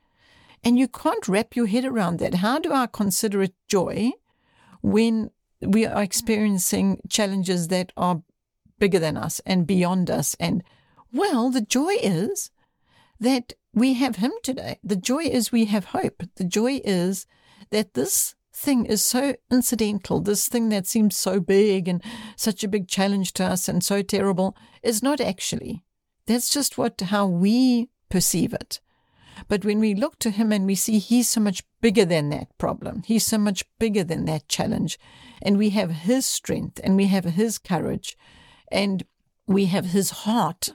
And 0.63 0.79
you 0.79 0.87
can't 0.87 1.27
wrap 1.27 1.57
your 1.57 1.67
head 1.67 1.87
around 1.87 2.19
that. 2.19 2.35
How 2.35 2.59
do 2.59 2.73
I 2.73 2.87
consider 2.87 3.43
it 3.43 3.55
joy 3.69 4.13
when 4.83 5.31
we 5.63 5.87
are 5.87 6.03
experiencing 6.03 7.01
challenges 7.09 7.69
that 7.69 7.93
are 7.97 8.23
bigger 8.79 8.99
than 8.99 9.17
us 9.17 9.41
and 9.47 9.67
beyond 9.67 10.11
us? 10.11 10.37
And 10.39 10.63
well, 11.11 11.51
the 11.51 11.63
joy 11.63 11.95
is 12.03 12.51
that 13.19 13.55
we 13.73 13.95
have 13.95 14.17
Him 14.17 14.33
today. 14.43 14.79
The 14.85 14.97
joy 14.97 15.25
is 15.25 15.51
we 15.51 15.65
have 15.67 15.87
hope. 15.87 16.23
The 16.37 16.45
joy 16.45 16.83
is 16.85 17.27
that 17.71 17.95
this 17.95 18.35
thing 18.53 18.85
is 18.85 19.03
so 19.03 19.37
incidental, 19.51 20.21
this 20.21 20.49
thing 20.49 20.69
that 20.69 20.87
seems 20.87 21.17
so 21.17 21.41
big 21.41 21.89
and 21.89 22.03
such 22.37 22.63
a 22.63 22.69
big 22.69 22.89
challenge 22.89 23.33
to 23.35 23.45
us 23.45 23.69
and 23.69 23.83
so 23.83 24.03
terrible 24.03 24.55
is 24.83 25.03
not 25.03 25.21
actually. 25.21 25.83
That's 26.27 26.53
just 26.53 26.77
what 26.77 27.01
how 27.01 27.27
we 27.27 27.89
perceive 28.09 28.53
it. 28.53 28.81
But 29.49 29.65
when 29.65 29.81
we 29.81 29.95
look 29.95 30.19
to 30.21 30.31
him 30.31 30.51
and 30.51 30.67
we 30.67 30.75
see 30.75 30.99
he's 30.99 31.29
so 31.29 31.41
much 31.41 31.63
bigger 31.81 32.05
than 32.05 32.31
that 32.31 32.57
problem, 32.59 33.03
he's 33.07 33.27
so 33.27 33.39
much 33.39 33.65
bigger 33.79 34.03
than 34.03 34.25
that 34.25 34.49
challenge, 34.49 34.99
and 35.43 35.59
we 35.59 35.71
have 35.71 35.91
his 35.91 36.25
strength 36.25 36.81
and 36.83 36.97
we 36.97 37.07
have 37.07 37.25
his 37.25 37.59
courage 37.59 38.17
and 38.73 39.05
we 39.47 39.67
have 39.67 39.87
his 39.87 40.11
heart 40.11 40.71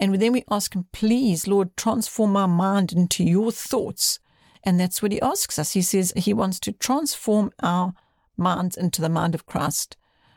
And 0.00 0.20
then 0.20 0.32
we 0.32 0.44
ask 0.50 0.74
Him, 0.74 0.86
please, 0.92 1.46
Lord, 1.46 1.76
transform 1.76 2.32
my 2.32 2.46
mind 2.46 2.92
into 2.92 3.24
your 3.24 3.52
thoughts. 3.52 4.18
And 4.62 4.80
that's 4.80 5.02
what 5.02 5.12
He 5.12 5.20
asks 5.20 5.58
us. 5.58 5.72
He 5.72 5.82
says 5.82 6.12
He 6.16 6.34
wants 6.34 6.58
to 6.60 6.72
transform 6.72 7.52
our 7.62 7.94
minds 8.36 8.76
into 8.76 9.00
the 9.00 9.08
mind 9.08 9.34
of 9.34 9.46
Christ. 9.46 9.96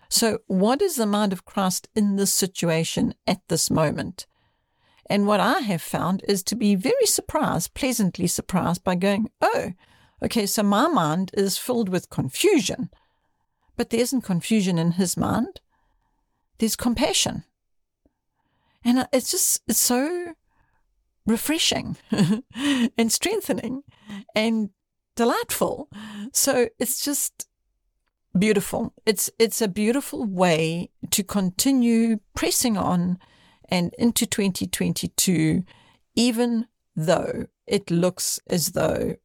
So, 0.10 0.40
what 0.48 0.82
is 0.82 0.96
the 0.96 1.06
mind 1.06 1.34
of 1.34 1.46
Christ 1.46 1.90
in 1.96 2.16
this 2.16 2.34
situation 2.34 3.14
at 3.26 3.42
this 3.48 3.70
moment? 3.70 4.28
And 5.10 5.26
what 5.26 5.40
I 5.40 5.60
have 5.60 5.82
found 5.82 6.24
is 6.28 6.44
to 6.44 6.56
be 6.56 6.76
very 6.76 7.06
surprised, 7.06 7.74
pleasantly 7.74 8.28
surprised, 8.28 8.84
by 8.84 8.96
going, 8.96 9.30
oh, 9.42 9.74
okay, 10.22 10.46
so 10.46 10.64
my 10.64 10.88
mind 10.88 11.32
is 11.34 11.58
filled 11.58 11.90
with 11.90 12.10
confusion. 12.10 12.90
But 13.78 13.90
there 13.90 14.02
isn't 14.02 14.22
confusion 14.22 14.78
in 14.78 14.94
his 14.94 15.16
mind, 15.16 15.62
there's 16.58 16.76
compassion. 16.76 17.44
And 18.84 19.08
it's 19.14 19.32
just, 19.32 19.62
it's 19.68 19.80
so 19.80 20.34
refreshing 21.26 21.98
and 22.98 23.12
strengthening 23.12 23.84
and 24.36 24.70
delightful. 25.16 25.90
So 26.34 26.70
it's 26.80 27.04
just 27.04 27.48
beautiful. 28.38 28.94
It's 29.06 29.30
it's 29.38 29.62
a 29.62 29.68
beautiful 29.68 30.26
way 30.26 30.90
to 31.12 31.24
continue 31.24 32.20
pressing 32.36 32.78
on 32.78 33.20
and 33.70 33.94
into 33.98 34.26
2022 34.26 35.64
even 36.16 36.68
though 36.96 37.46
it 37.68 37.92
looks 37.92 38.40
as 38.48 38.70
though 38.70 39.16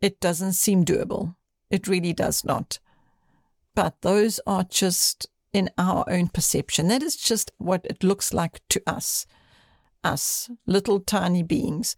it 0.00 0.20
doesn't 0.20 0.54
seem 0.54 0.84
doable. 0.84 1.36
It 1.70 1.86
really 1.86 2.14
does 2.14 2.44
not. 2.44 2.78
But 3.74 4.00
those 4.00 4.40
are 4.46 4.64
just 4.64 5.26
in 5.52 5.70
our 5.76 6.04
own 6.08 6.28
perception. 6.28 6.88
That 6.88 7.02
is 7.02 7.16
just 7.16 7.52
what 7.58 7.84
it 7.84 8.02
looks 8.02 8.32
like 8.32 8.60
to 8.70 8.82
us. 8.86 9.26
Us, 10.02 10.48
little 10.66 11.00
tiny 11.00 11.42
beings 11.42 11.96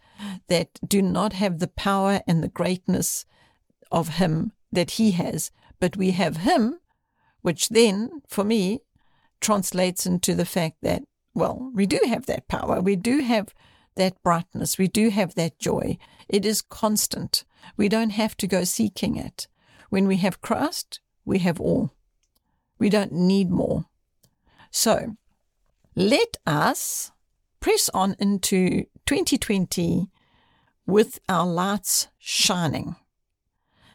that 0.48 0.80
do 0.86 1.02
not 1.02 1.34
have 1.34 1.58
the 1.58 1.68
power 1.68 2.22
and 2.26 2.42
the 2.42 2.48
greatness 2.48 3.26
of 3.92 4.16
Him 4.16 4.52
that 4.72 4.92
He 4.92 5.12
has, 5.12 5.50
but 5.78 5.96
we 5.96 6.12
have 6.12 6.38
Him, 6.38 6.80
which 7.42 7.68
then, 7.68 8.22
for 8.26 8.42
me, 8.42 8.80
translates 9.40 10.06
into 10.06 10.34
the 10.34 10.46
fact 10.46 10.78
that, 10.82 11.02
well, 11.34 11.70
we 11.74 11.86
do 11.86 12.00
have 12.06 12.26
that 12.26 12.48
power. 12.48 12.80
We 12.80 12.96
do 12.96 13.18
have 13.20 13.54
that 13.96 14.22
brightness. 14.22 14.78
We 14.78 14.88
do 14.88 15.10
have 15.10 15.34
that 15.34 15.58
joy. 15.58 15.98
It 16.28 16.44
is 16.44 16.62
constant. 16.62 17.44
We 17.76 17.88
don't 17.88 18.10
have 18.10 18.36
to 18.38 18.46
go 18.46 18.64
seeking 18.64 19.16
it. 19.16 19.46
When 19.90 20.06
we 20.06 20.16
have 20.18 20.40
Christ, 20.40 21.00
we 21.24 21.38
have 21.40 21.60
all. 21.60 21.92
We 22.78 22.88
don't 22.88 23.12
need 23.12 23.50
more. 23.50 23.86
So 24.70 25.16
let 25.94 26.36
us 26.46 27.12
press 27.60 27.90
on 27.92 28.16
into 28.18 28.84
2020 29.06 30.08
with 30.86 31.20
our 31.28 31.46
lights 31.46 32.08
shining. 32.18 32.96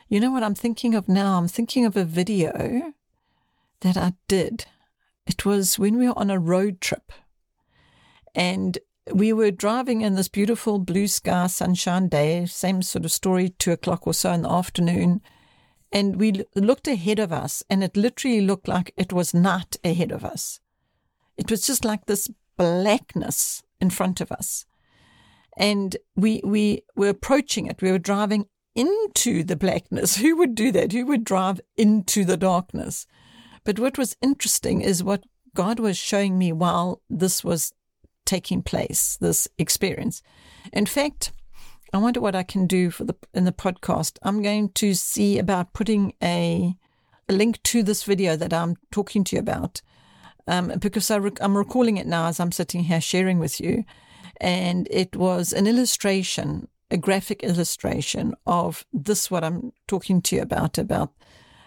You 0.07 0.19
know 0.19 0.31
what 0.31 0.43
I'm 0.43 0.55
thinking 0.55 0.93
of 0.93 1.09
now? 1.09 1.37
I'm 1.37 1.47
thinking 1.47 1.85
of 1.85 1.97
a 1.97 2.05
video 2.05 2.93
that 3.81 3.97
I 3.97 4.13
did. 4.27 4.65
It 5.25 5.45
was 5.45 5.79
when 5.79 5.97
we 5.97 6.07
were 6.07 6.17
on 6.17 6.29
a 6.29 6.39
road 6.39 6.79
trip 6.79 7.11
and 8.35 8.77
we 9.11 9.31
were 9.31 9.51
driving 9.51 10.01
in 10.01 10.15
this 10.15 10.27
beautiful 10.27 10.79
blue 10.79 11.07
sky 11.07 11.47
sunshine 11.47 12.09
day, 12.09 12.45
same 12.45 12.81
sort 12.81 13.05
of 13.05 13.11
story, 13.11 13.49
two 13.49 13.71
o'clock 13.71 14.05
or 14.05 14.13
so 14.13 14.31
in 14.31 14.41
the 14.41 14.51
afternoon. 14.51 15.21
And 15.91 16.17
we 16.17 16.43
looked 16.55 16.87
ahead 16.87 17.19
of 17.19 17.31
us, 17.31 17.63
and 17.69 17.83
it 17.83 17.95
literally 17.95 18.41
looked 18.41 18.67
like 18.67 18.93
it 18.97 19.13
was 19.13 19.33
night 19.33 19.77
ahead 19.83 20.11
of 20.11 20.25
us. 20.25 20.59
It 21.37 21.49
was 21.49 21.65
just 21.65 21.85
like 21.85 22.05
this 22.05 22.29
blackness 22.57 23.63
in 23.79 23.89
front 23.89 24.19
of 24.19 24.31
us. 24.31 24.65
And 25.57 25.95
we, 26.15 26.41
we 26.43 26.83
were 26.95 27.09
approaching 27.09 27.67
it. 27.67 27.81
We 27.81 27.91
were 27.91 27.99
driving 27.99 28.47
into 28.73 29.43
the 29.43 29.55
blackness. 29.55 30.15
Who 30.17 30.35
would 30.37 30.55
do 30.55 30.71
that? 30.73 30.91
Who 30.91 31.05
would 31.05 31.23
drive 31.23 31.61
into 31.77 32.25
the 32.25 32.37
darkness? 32.37 33.07
But 33.63 33.79
what 33.79 33.97
was 33.97 34.17
interesting 34.21 34.81
is 34.81 35.03
what 35.03 35.23
God 35.53 35.79
was 35.79 35.97
showing 35.97 36.37
me 36.37 36.51
while 36.51 37.01
this 37.09 37.43
was 37.43 37.71
taking 38.25 38.61
place, 38.61 39.17
this 39.21 39.47
experience. 39.57 40.21
In 40.73 40.85
fact, 40.85 41.31
I 41.93 41.97
wonder 41.97 42.19
what 42.19 42.35
I 42.35 42.43
can 42.43 42.67
do 42.67 42.91
for 42.91 43.05
the 43.05 43.15
in 43.33 43.45
the 43.45 43.51
podcast. 43.51 44.17
I'm 44.23 44.41
going 44.41 44.69
to 44.69 44.93
see 44.93 45.39
about 45.39 45.73
putting 45.73 46.13
a, 46.21 46.75
a 47.29 47.33
link 47.33 47.61
to 47.63 47.83
this 47.83 48.03
video 48.03 48.35
that 48.35 48.53
I'm 48.53 48.75
talking 48.91 49.23
to 49.25 49.35
you 49.35 49.39
about, 49.39 49.81
um, 50.47 50.73
because 50.79 51.09
I 51.09 51.17
rec- 51.17 51.41
I'm 51.41 51.57
recalling 51.57 51.97
it 51.97 52.07
now 52.07 52.27
as 52.27 52.39
I'm 52.39 52.51
sitting 52.51 52.83
here 52.83 53.01
sharing 53.01 53.39
with 53.39 53.61
you, 53.61 53.85
and 54.41 54.87
it 54.91 55.15
was 55.15 55.53
an 55.53 55.67
illustration, 55.67 56.67
a 56.91 56.97
graphic 56.97 57.43
illustration 57.43 58.33
of 58.45 58.85
this 58.91 59.31
what 59.31 59.43
I'm 59.43 59.71
talking 59.87 60.21
to 60.23 60.35
you 60.35 60.41
about 60.41 60.77
about 60.77 61.13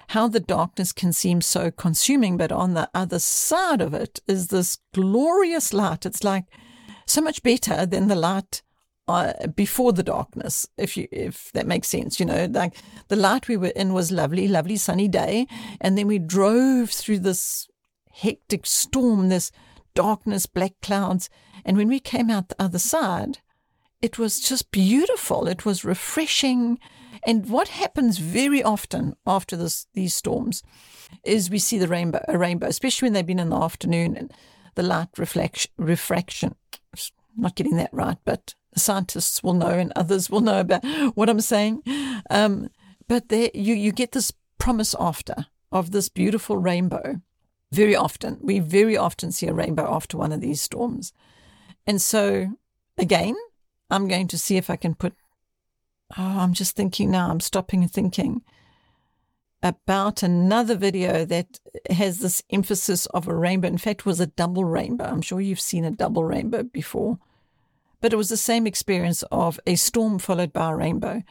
how 0.08 0.28
the 0.28 0.40
darkness 0.40 0.92
can 0.92 1.12
seem 1.12 1.40
so 1.40 1.70
consuming, 1.70 2.36
but 2.36 2.50
on 2.50 2.74
the 2.74 2.88
other 2.94 3.18
side 3.18 3.80
of 3.80 3.92
it 3.94 4.20
is 4.26 4.48
this 4.48 4.78
glorious 4.94 5.72
light. 5.72 6.06
It's 6.06 6.24
like 6.24 6.44
so 7.06 7.20
much 7.20 7.42
better 7.42 7.84
than 7.84 8.08
the 8.08 8.14
light 8.14 8.62
uh, 9.06 9.46
before 9.48 9.92
the 9.92 10.02
darkness, 10.02 10.66
if 10.76 10.96
you 10.96 11.08
if 11.10 11.50
that 11.52 11.66
makes 11.66 11.88
sense, 11.88 12.20
you 12.20 12.26
know, 12.26 12.46
like 12.50 12.74
the 13.08 13.16
light 13.16 13.48
we 13.48 13.56
were 13.56 13.68
in 13.68 13.94
was 13.94 14.12
lovely, 14.12 14.46
lovely 14.46 14.76
sunny 14.76 15.08
day, 15.08 15.46
and 15.80 15.96
then 15.96 16.06
we 16.06 16.18
drove 16.18 16.90
through 16.90 17.18
this 17.20 17.68
hectic 18.12 18.66
storm, 18.66 19.30
this 19.30 19.50
darkness, 19.94 20.44
black 20.46 20.74
clouds, 20.82 21.30
and 21.64 21.76
when 21.76 21.88
we 21.88 22.00
came 22.00 22.28
out 22.30 22.48
the 22.48 22.62
other 22.62 22.78
side, 22.78 23.38
it 24.02 24.18
was 24.18 24.40
just 24.40 24.70
beautiful. 24.70 25.48
It 25.48 25.64
was 25.64 25.84
refreshing, 25.84 26.78
and 27.28 27.50
what 27.50 27.68
happens 27.68 28.16
very 28.16 28.62
often 28.62 29.14
after 29.26 29.54
this 29.54 29.86
these 29.92 30.14
storms 30.14 30.62
is 31.24 31.50
we 31.50 31.58
see 31.58 31.78
the 31.78 31.86
rainbow, 31.86 32.24
a 32.26 32.38
rainbow, 32.38 32.66
especially 32.66 33.04
when 33.04 33.12
they've 33.12 33.26
been 33.26 33.38
in 33.38 33.50
the 33.50 33.62
afternoon 33.62 34.16
and 34.16 34.32
the 34.76 34.82
light 34.82 35.08
reflection, 35.18 35.70
refraction. 35.76 36.54
Not 37.36 37.54
getting 37.54 37.76
that 37.76 37.92
right, 37.92 38.16
but 38.24 38.54
scientists 38.74 39.42
will 39.42 39.52
know 39.52 39.68
and 39.68 39.92
others 39.94 40.30
will 40.30 40.40
know 40.40 40.60
about 40.60 40.82
what 41.16 41.28
I'm 41.28 41.42
saying. 41.42 41.82
Um, 42.30 42.70
but 43.08 43.28
there, 43.28 43.50
you, 43.52 43.74
you 43.74 43.92
get 43.92 44.12
this 44.12 44.32
promise 44.56 44.94
after 44.98 45.34
of 45.70 45.90
this 45.90 46.08
beautiful 46.08 46.56
rainbow. 46.56 47.20
Very 47.70 47.94
often, 47.94 48.38
we 48.40 48.58
very 48.58 48.96
often 48.96 49.32
see 49.32 49.48
a 49.48 49.52
rainbow 49.52 49.86
after 49.94 50.16
one 50.16 50.32
of 50.32 50.40
these 50.40 50.62
storms. 50.62 51.12
And 51.86 52.00
so, 52.00 52.54
again, 52.96 53.36
I'm 53.90 54.08
going 54.08 54.28
to 54.28 54.38
see 54.38 54.56
if 54.56 54.70
I 54.70 54.76
can 54.76 54.94
put. 54.94 55.12
Oh, 56.16 56.38
I'm 56.38 56.54
just 56.54 56.74
thinking 56.74 57.10
now, 57.10 57.30
I'm 57.30 57.40
stopping 57.40 57.82
and 57.82 57.92
thinking 57.92 58.42
about 59.62 60.22
another 60.22 60.76
video 60.76 61.24
that 61.24 61.58
has 61.90 62.20
this 62.20 62.42
emphasis 62.50 63.06
of 63.06 63.26
a 63.26 63.34
rainbow. 63.34 63.68
In 63.68 63.78
fact, 63.78 64.00
it 64.00 64.06
was 64.06 64.20
a 64.20 64.26
double 64.26 64.64
rainbow. 64.64 65.04
I'm 65.04 65.20
sure 65.20 65.40
you've 65.40 65.60
seen 65.60 65.84
a 65.84 65.90
double 65.90 66.24
rainbow 66.24 66.62
before 66.62 67.18
but 68.00 68.12
it 68.12 68.16
was 68.16 68.28
the 68.28 68.36
same 68.36 68.66
experience 68.66 69.22
of 69.30 69.58
a 69.66 69.74
storm 69.74 70.18
followed 70.18 70.52
by 70.52 70.70
a 70.70 70.74
rainbow. 70.74 71.22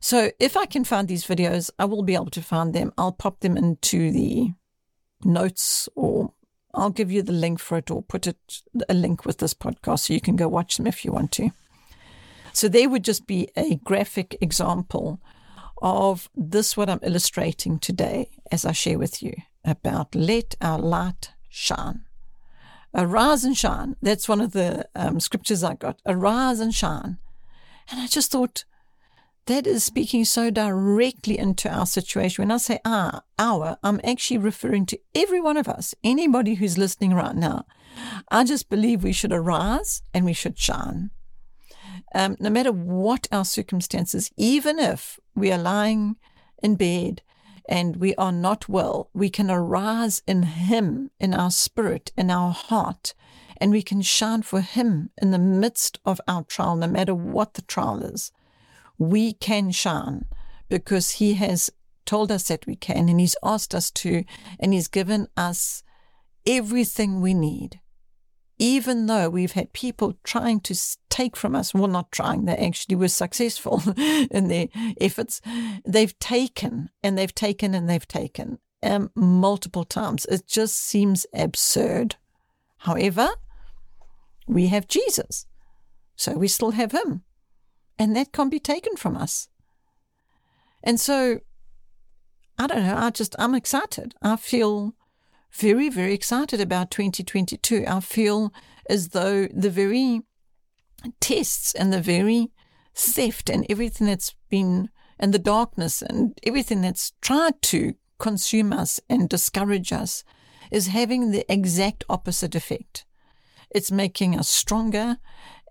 So 0.00 0.30
if 0.40 0.56
I 0.56 0.66
can 0.66 0.84
find 0.84 1.08
these 1.08 1.26
videos, 1.26 1.70
I 1.78 1.84
will 1.84 2.02
be 2.02 2.14
able 2.14 2.30
to 2.30 2.42
find 2.42 2.72
them. 2.72 2.92
I'll 2.96 3.12
pop 3.12 3.40
them 3.40 3.56
into 3.56 4.10
the 4.10 4.52
notes 5.24 5.88
or 5.94 6.32
I'll 6.72 6.90
give 6.90 7.12
you 7.12 7.22
the 7.22 7.32
link 7.32 7.58
for 7.60 7.78
it 7.78 7.90
or 7.90 8.02
put 8.02 8.26
it 8.26 8.62
a 8.88 8.94
link 8.94 9.26
with 9.26 9.38
this 9.38 9.54
podcast 9.54 10.00
so 10.00 10.14
you 10.14 10.20
can 10.20 10.36
go 10.36 10.48
watch 10.48 10.76
them 10.76 10.86
if 10.86 11.04
you 11.04 11.12
want 11.12 11.32
to. 11.32 11.50
So 12.52 12.68
they 12.68 12.86
would 12.86 13.04
just 13.04 13.26
be 13.26 13.48
a 13.56 13.76
graphic 13.76 14.36
example 14.40 15.20
of 15.82 16.28
this 16.34 16.76
what 16.76 16.90
I'm 16.90 17.00
illustrating 17.02 17.78
today 17.78 18.30
as 18.50 18.64
I 18.64 18.72
share 18.72 18.98
with 18.98 19.22
you 19.22 19.34
about 19.64 20.14
let 20.14 20.54
our 20.60 20.78
light 20.78 21.32
shine. 21.48 22.04
Arise 22.94 23.44
and 23.44 23.56
shine. 23.56 23.96
That's 24.02 24.28
one 24.28 24.40
of 24.40 24.52
the 24.52 24.88
um, 24.94 25.20
scriptures 25.20 25.62
I 25.62 25.74
got. 25.74 26.00
Arise 26.06 26.60
and 26.60 26.74
shine. 26.74 27.18
And 27.90 28.00
I 28.00 28.06
just 28.06 28.32
thought, 28.32 28.64
that 29.46 29.66
is 29.66 29.82
speaking 29.82 30.24
so 30.24 30.50
directly 30.50 31.38
into 31.38 31.68
our 31.68 31.86
situation. 31.86 32.42
When 32.42 32.52
I 32.52 32.58
say 32.58 32.78
our, 32.84 33.22
our, 33.38 33.78
I'm 33.82 34.00
actually 34.04 34.38
referring 34.38 34.86
to 34.86 35.00
every 35.14 35.40
one 35.40 35.56
of 35.56 35.68
us, 35.68 35.94
anybody 36.04 36.54
who's 36.54 36.78
listening 36.78 37.14
right 37.14 37.34
now. 37.34 37.64
I 38.30 38.44
just 38.44 38.68
believe 38.68 39.02
we 39.02 39.12
should 39.12 39.32
arise 39.32 40.02
and 40.14 40.24
we 40.24 40.34
should 40.34 40.58
shine. 40.58 41.10
Um, 42.14 42.36
no 42.40 42.50
matter 42.50 42.72
what 42.72 43.28
our 43.30 43.44
circumstances, 43.44 44.30
even 44.36 44.78
if 44.78 45.18
we 45.34 45.52
are 45.52 45.58
lying 45.58 46.16
in 46.62 46.76
bed 46.76 47.22
and 47.68 47.96
we 47.96 48.14
are 48.16 48.32
not 48.32 48.68
well, 48.68 49.10
we 49.14 49.30
can 49.30 49.50
arise 49.50 50.22
in 50.26 50.42
Him, 50.42 51.10
in 51.20 51.34
our 51.34 51.50
spirit, 51.50 52.10
in 52.16 52.30
our 52.30 52.52
heart, 52.52 53.14
and 53.58 53.70
we 53.70 53.82
can 53.82 54.02
shine 54.02 54.42
for 54.42 54.60
Him 54.60 55.10
in 55.20 55.30
the 55.30 55.38
midst 55.38 56.00
of 56.04 56.20
our 56.26 56.42
trial, 56.44 56.76
no 56.76 56.88
matter 56.88 57.14
what 57.14 57.54
the 57.54 57.62
trial 57.62 58.02
is. 58.02 58.32
We 58.98 59.32
can 59.32 59.70
shine 59.70 60.24
because 60.68 61.12
He 61.12 61.34
has 61.34 61.70
told 62.06 62.32
us 62.32 62.48
that 62.48 62.66
we 62.66 62.74
can, 62.74 63.08
and 63.08 63.20
He's 63.20 63.36
asked 63.42 63.74
us 63.74 63.90
to, 63.92 64.24
and 64.58 64.72
He's 64.72 64.88
given 64.88 65.28
us 65.36 65.84
everything 66.46 67.20
we 67.20 67.34
need. 67.34 67.80
Even 68.60 69.06
though 69.06 69.30
we've 69.30 69.52
had 69.52 69.72
people 69.72 70.18
trying 70.22 70.60
to 70.60 70.78
take 71.08 71.34
from 71.34 71.56
us, 71.56 71.72
well, 71.72 71.88
not 71.88 72.12
trying, 72.12 72.44
they 72.44 72.56
actually 72.56 72.94
were 72.94 73.08
successful 73.08 73.82
in 73.96 74.48
their 74.48 74.68
efforts. 75.00 75.40
They've 75.86 76.16
taken 76.18 76.90
and 77.02 77.16
they've 77.16 77.34
taken 77.34 77.74
and 77.74 77.88
they've 77.88 78.06
taken 78.06 78.58
um, 78.82 79.10
multiple 79.14 79.84
times. 79.84 80.26
It 80.26 80.46
just 80.46 80.76
seems 80.76 81.24
absurd. 81.32 82.16
However, 82.76 83.30
we 84.46 84.66
have 84.66 84.86
Jesus, 84.86 85.46
so 86.14 86.34
we 86.34 86.46
still 86.46 86.72
have 86.72 86.92
Him, 86.92 87.22
and 87.98 88.14
that 88.14 88.32
can't 88.32 88.50
be 88.50 88.60
taken 88.60 88.96
from 88.96 89.16
us. 89.16 89.48
And 90.82 91.00
so, 91.00 91.40
I 92.58 92.66
don't 92.66 92.82
know, 92.82 92.96
I 92.96 93.08
just, 93.08 93.34
I'm 93.38 93.54
excited. 93.54 94.14
I 94.20 94.36
feel 94.36 94.94
very, 95.52 95.88
very 95.88 96.14
excited 96.14 96.60
about 96.60 96.90
2022. 96.90 97.84
I 97.86 98.00
feel 98.00 98.52
as 98.88 99.08
though 99.08 99.46
the 99.46 99.70
very 99.70 100.22
tests 101.20 101.74
and 101.74 101.92
the 101.92 102.00
very 102.00 102.50
theft 102.94 103.50
and 103.50 103.66
everything 103.68 104.06
that's 104.06 104.34
been, 104.48 104.90
and 105.18 105.34
the 105.34 105.38
darkness 105.38 106.02
and 106.02 106.38
everything 106.44 106.82
that's 106.82 107.12
tried 107.20 107.60
to 107.62 107.94
consume 108.18 108.72
us 108.72 109.00
and 109.08 109.28
discourage 109.28 109.92
us 109.92 110.24
is 110.70 110.88
having 110.88 111.30
the 111.30 111.50
exact 111.52 112.04
opposite 112.08 112.54
effect. 112.54 113.04
It's 113.70 113.90
making 113.90 114.38
us 114.38 114.48
stronger 114.48 115.18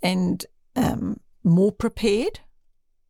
and 0.02 0.46
um, 0.76 1.20
more 1.44 1.72
prepared, 1.72 2.40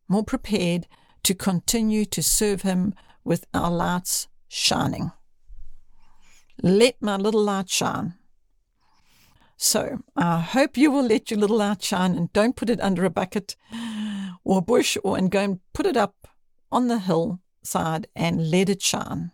more 0.08 0.24
prepared 0.24 0.86
to 1.22 1.34
continue 1.34 2.04
to 2.06 2.22
serve 2.22 2.62
Him 2.62 2.94
with 3.24 3.44
our 3.54 3.70
lights 3.70 4.28
shining. 4.48 5.12
Let 6.62 7.00
my 7.00 7.16
little 7.16 7.42
light 7.42 7.68
shine. 7.70 8.14
So 9.56 10.02
I 10.16 10.40
hope 10.40 10.76
you 10.76 10.90
will 10.90 11.06
let 11.06 11.30
your 11.30 11.38
little 11.40 11.58
light 11.58 11.82
shine 11.82 12.16
and 12.16 12.32
don't 12.32 12.56
put 12.56 12.70
it 12.70 12.80
under 12.80 13.04
a 13.04 13.10
bucket 13.10 13.56
or 14.44 14.58
a 14.58 14.62
bush 14.62 14.96
or 15.04 15.18
and 15.18 15.30
go 15.30 15.40
and 15.40 15.60
put 15.72 15.86
it 15.86 15.96
up 15.96 16.28
on 16.72 16.88
the 16.88 16.98
hillside 16.98 18.06
and 18.16 18.50
let 18.50 18.68
it 18.68 18.80
shine. 18.80 19.32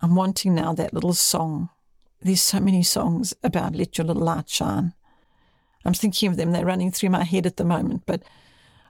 I'm 0.00 0.14
wanting 0.14 0.54
now 0.54 0.72
that 0.74 0.94
little 0.94 1.12
song. 1.12 1.70
There's 2.22 2.40
so 2.40 2.60
many 2.60 2.82
songs 2.82 3.34
about 3.42 3.76
let 3.76 3.98
your 3.98 4.06
little 4.06 4.22
light 4.22 4.48
shine. 4.48 4.94
I'm 5.84 5.94
thinking 5.94 6.30
of 6.30 6.36
them, 6.36 6.52
they're 6.52 6.64
running 6.64 6.90
through 6.90 7.10
my 7.10 7.24
head 7.24 7.46
at 7.46 7.56
the 7.56 7.64
moment, 7.64 8.02
but 8.06 8.22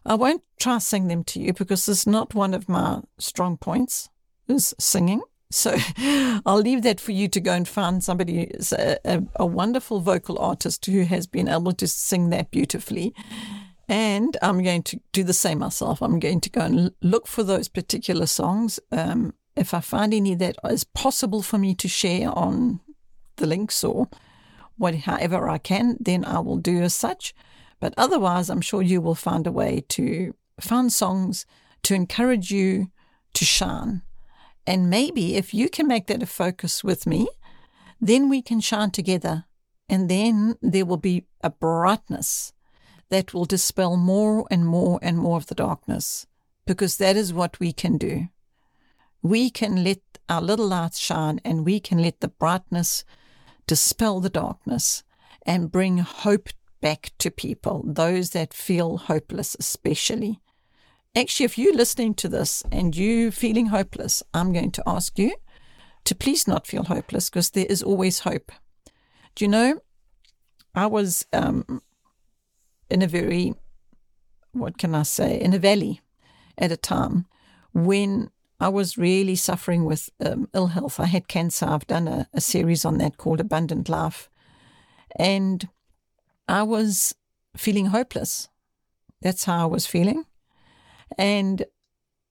I 0.05 0.15
won't 0.15 0.43
try 0.59 0.79
sing 0.79 1.09
them 1.09 1.25
to 1.25 1.41
you 1.41 1.53
because 1.53 1.89
it's 1.89 2.07
not 2.07 2.35
one 2.35 2.55
of 2.55 2.69
my 2.69 3.01
strong 3.19 3.57
points, 3.57 4.09
is 4.49 4.75
singing. 4.79 5.23
So 5.51 5.77
I'll 6.47 6.61
leave 6.61 6.83
that 6.83 7.01
for 7.01 7.13
you 7.13 7.29
to 7.29 7.41
go 7.41 7.53
and 7.53 7.67
find 7.67 8.05
somebody, 8.05 8.51
a, 8.73 9.23
a, 9.37 9.47
wonderful 9.47 10.01
vocal 10.01 10.39
artist 10.39 10.85
who 10.87 11.05
has 11.05 11.27
been 11.27 11.49
able 11.49 11.73
to 11.73 11.89
sing 11.89 12.31
that 12.31 12.51
beautifully. 12.51 13.15
And 13.89 14.37
I'm 14.43 14.63
going 14.63 14.83
to 14.85 15.01
do 15.13 15.25
the 15.25 15.33
same 15.33 15.61
myself. 15.61 16.03
I'm 16.03 16.19
going 16.19 16.43
to 16.43 16.51
go 16.51 16.61
and 16.61 16.93
look 17.01 17.27
for 17.27 17.43
those 17.43 17.69
particular 17.69 18.27
songs. 18.27 18.79
Um, 18.93 19.33
if 19.57 19.73
I 19.73 19.81
find 19.81 20.13
any 20.13 20.35
that 20.35 20.57
is 20.69 20.85
possible 20.85 21.41
for 21.41 21.57
me 21.57 21.75
to 21.77 21.89
share 21.89 22.31
on 22.31 22.81
the 23.37 23.47
links 23.47 23.83
or 23.83 24.09
what, 24.77 24.95
however 24.95 25.49
I 25.49 25.59
can, 25.59 25.97
then 25.99 26.25
I 26.27 26.41
will 26.41 26.59
do 26.59 26.83
as 26.83 26.95
such. 26.95 27.35
But 27.81 27.95
otherwise, 27.97 28.51
I'm 28.51 28.61
sure 28.61 28.83
you 28.83 29.01
will 29.01 29.15
find 29.15 29.47
a 29.47 29.53
way 29.53 29.83
to 29.89 30.35
find 30.61 30.93
songs 30.93 31.47
to 31.85 31.95
encourage 31.95 32.51
you 32.51 32.91
to 33.33 33.45
shine 33.45 34.03
and 34.69 34.91
maybe 34.91 35.35
if 35.35 35.55
you 35.55 35.71
can 35.71 35.89
make 35.89 36.09
that 36.09 36.23
a 36.23 36.27
focus 36.27 36.85
with 36.85 37.07
me, 37.07 37.27
then 38.03 38.29
we 38.29 38.43
can 38.43 38.61
shine 38.61 38.91
together. 38.91 39.47
And 39.89 40.11
then 40.11 40.57
there 40.61 40.85
will 40.85 40.99
be 40.99 41.25
a 41.43 41.49
brightness 41.49 42.53
that 43.09 43.33
will 43.33 43.47
dispel 43.47 43.97
more 43.97 44.47
and 44.51 44.67
more 44.67 44.99
and 45.01 45.17
more 45.17 45.39
of 45.39 45.47
the 45.47 45.55
darkness, 45.55 46.27
because 46.67 46.99
that 46.99 47.17
is 47.17 47.33
what 47.33 47.59
we 47.59 47.73
can 47.73 47.97
do. 47.97 48.29
We 49.23 49.49
can 49.49 49.83
let 49.83 50.01
our 50.29 50.43
little 50.43 50.69
lights 50.69 50.99
shine 50.99 51.41
and 51.47 51.65
we 51.65 51.81
can 51.81 52.03
let 52.03 52.21
the 52.21 52.29
brightness 52.29 53.07
dispel 53.67 54.21
the 54.21 54.29
darkness 54.29 55.03
and 55.47 55.73
bring 55.73 55.97
hope 55.97 56.51
back 56.83 57.13
to 57.21 57.31
people, 57.31 57.85
those 57.87 58.31
that 58.31 58.53
feel 58.53 58.99
hopeless, 58.99 59.57
especially. 59.59 60.41
Actually, 61.17 61.45
if 61.45 61.59
you're 61.59 61.75
listening 61.75 62.15
to 62.15 62.29
this 62.29 62.63
and 62.71 62.97
you 62.97 63.31
feeling 63.31 63.67
hopeless, 63.67 64.23
I'm 64.35 64.53
going 64.53 64.71
to 64.73 64.83
ask 64.87 65.19
you 65.19 65.35
to 66.05 66.15
please 66.15 66.47
not 66.47 66.67
feel 66.67 66.85
hopeless 66.85 67.29
because 67.29 67.51
there 67.51 67.67
is 67.69 67.83
always 67.83 68.21
hope. 68.21 68.53
Do 69.35 69.45
you 69.45 69.49
know? 69.49 69.81
I 70.75 70.87
was 70.87 71.27
um, 71.33 71.83
in 72.91 73.03
a 73.03 73.07
very, 73.07 73.55
what 74.53 74.79
can 74.79 74.95
I 74.95 75.03
say, 75.03 75.41
in 75.41 75.55
a 75.55 75.59
valley 75.59 76.01
at 76.57 76.73
a 76.73 76.77
time 76.77 77.27
when 77.73 78.31
I 78.61 78.69
was 78.69 78.99
really 78.99 79.37
suffering 79.37 79.85
with 79.85 80.11
um, 80.25 80.49
ill 80.55 80.69
health. 80.69 80.99
I 81.01 81.07
had 81.07 81.29
cancer. 81.29 81.67
I've 81.67 81.87
done 81.87 82.09
a, 82.09 82.29
a 82.33 82.41
series 82.41 82.85
on 82.85 82.99
that 82.99 83.17
called 83.17 83.41
Abundant 83.41 83.89
Life. 83.89 84.29
And 85.17 85.69
I 86.49 86.63
was 86.63 87.15
feeling 87.57 87.87
hopeless. 87.87 88.49
That's 89.21 89.45
how 89.45 89.63
I 89.63 89.67
was 89.67 89.87
feeling. 89.87 90.25
And 91.17 91.65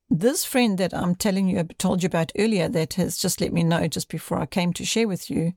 this 0.09 0.45
friend 0.45 0.77
that 0.77 0.93
I'm 0.93 1.15
telling 1.15 1.47
you, 1.47 1.63
told 1.77 2.03
you 2.03 2.07
about 2.07 2.31
earlier, 2.37 2.69
that 2.69 2.93
has 2.93 3.17
just 3.17 3.41
let 3.41 3.51
me 3.51 3.63
know 3.63 3.87
just 3.87 4.09
before 4.09 4.39
I 4.39 4.45
came 4.45 4.73
to 4.73 4.85
share 4.85 5.07
with 5.07 5.29
you, 5.29 5.53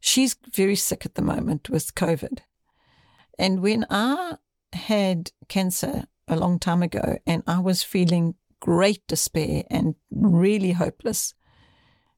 she's 0.00 0.36
very 0.52 0.76
sick 0.76 1.04
at 1.06 1.14
the 1.14 1.22
moment 1.22 1.68
with 1.70 1.94
COVID. 1.94 2.40
And 3.38 3.60
when 3.60 3.86
I 3.88 4.36
had 4.72 5.30
cancer 5.48 6.06
a 6.26 6.36
long 6.36 6.58
time 6.58 6.82
ago 6.82 7.18
and 7.26 7.42
I 7.46 7.60
was 7.60 7.82
feeling 7.82 8.34
great 8.60 9.06
despair 9.06 9.62
and 9.70 9.94
really 10.10 10.72
hopeless, 10.72 11.34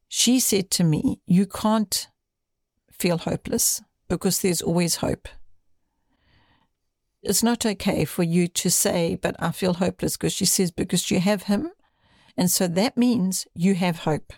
she 0.09 0.41
said 0.41 0.71
to 0.73 0.85
me, 0.85 1.21
You 1.27 1.47
can't 1.47 2.09
feel 2.91 3.19
hopeless 3.19 3.83
because 4.09 4.41
there's 4.41 4.63
always 4.63 4.97
hope 4.97 5.29
it's 7.23 7.43
not 7.43 7.67
okay 7.67 8.05
for 8.05 8.23
you 8.23 8.49
to 8.49 8.71
say, 8.71 9.17
but 9.21 9.37
I 9.39 9.53
feel 9.53 9.75
hopeless 9.75 10.17
because 10.17 10.33
she 10.33 10.47
says, 10.47 10.71
because 10.71 11.11
you 11.11 11.21
have 11.21 11.45
him. 11.45 11.71
And 12.37 12.51
so 12.51 12.67
that 12.69 12.97
means 12.97 13.47
you 13.55 13.75
have 13.75 14.01
hope. 14.01 14.33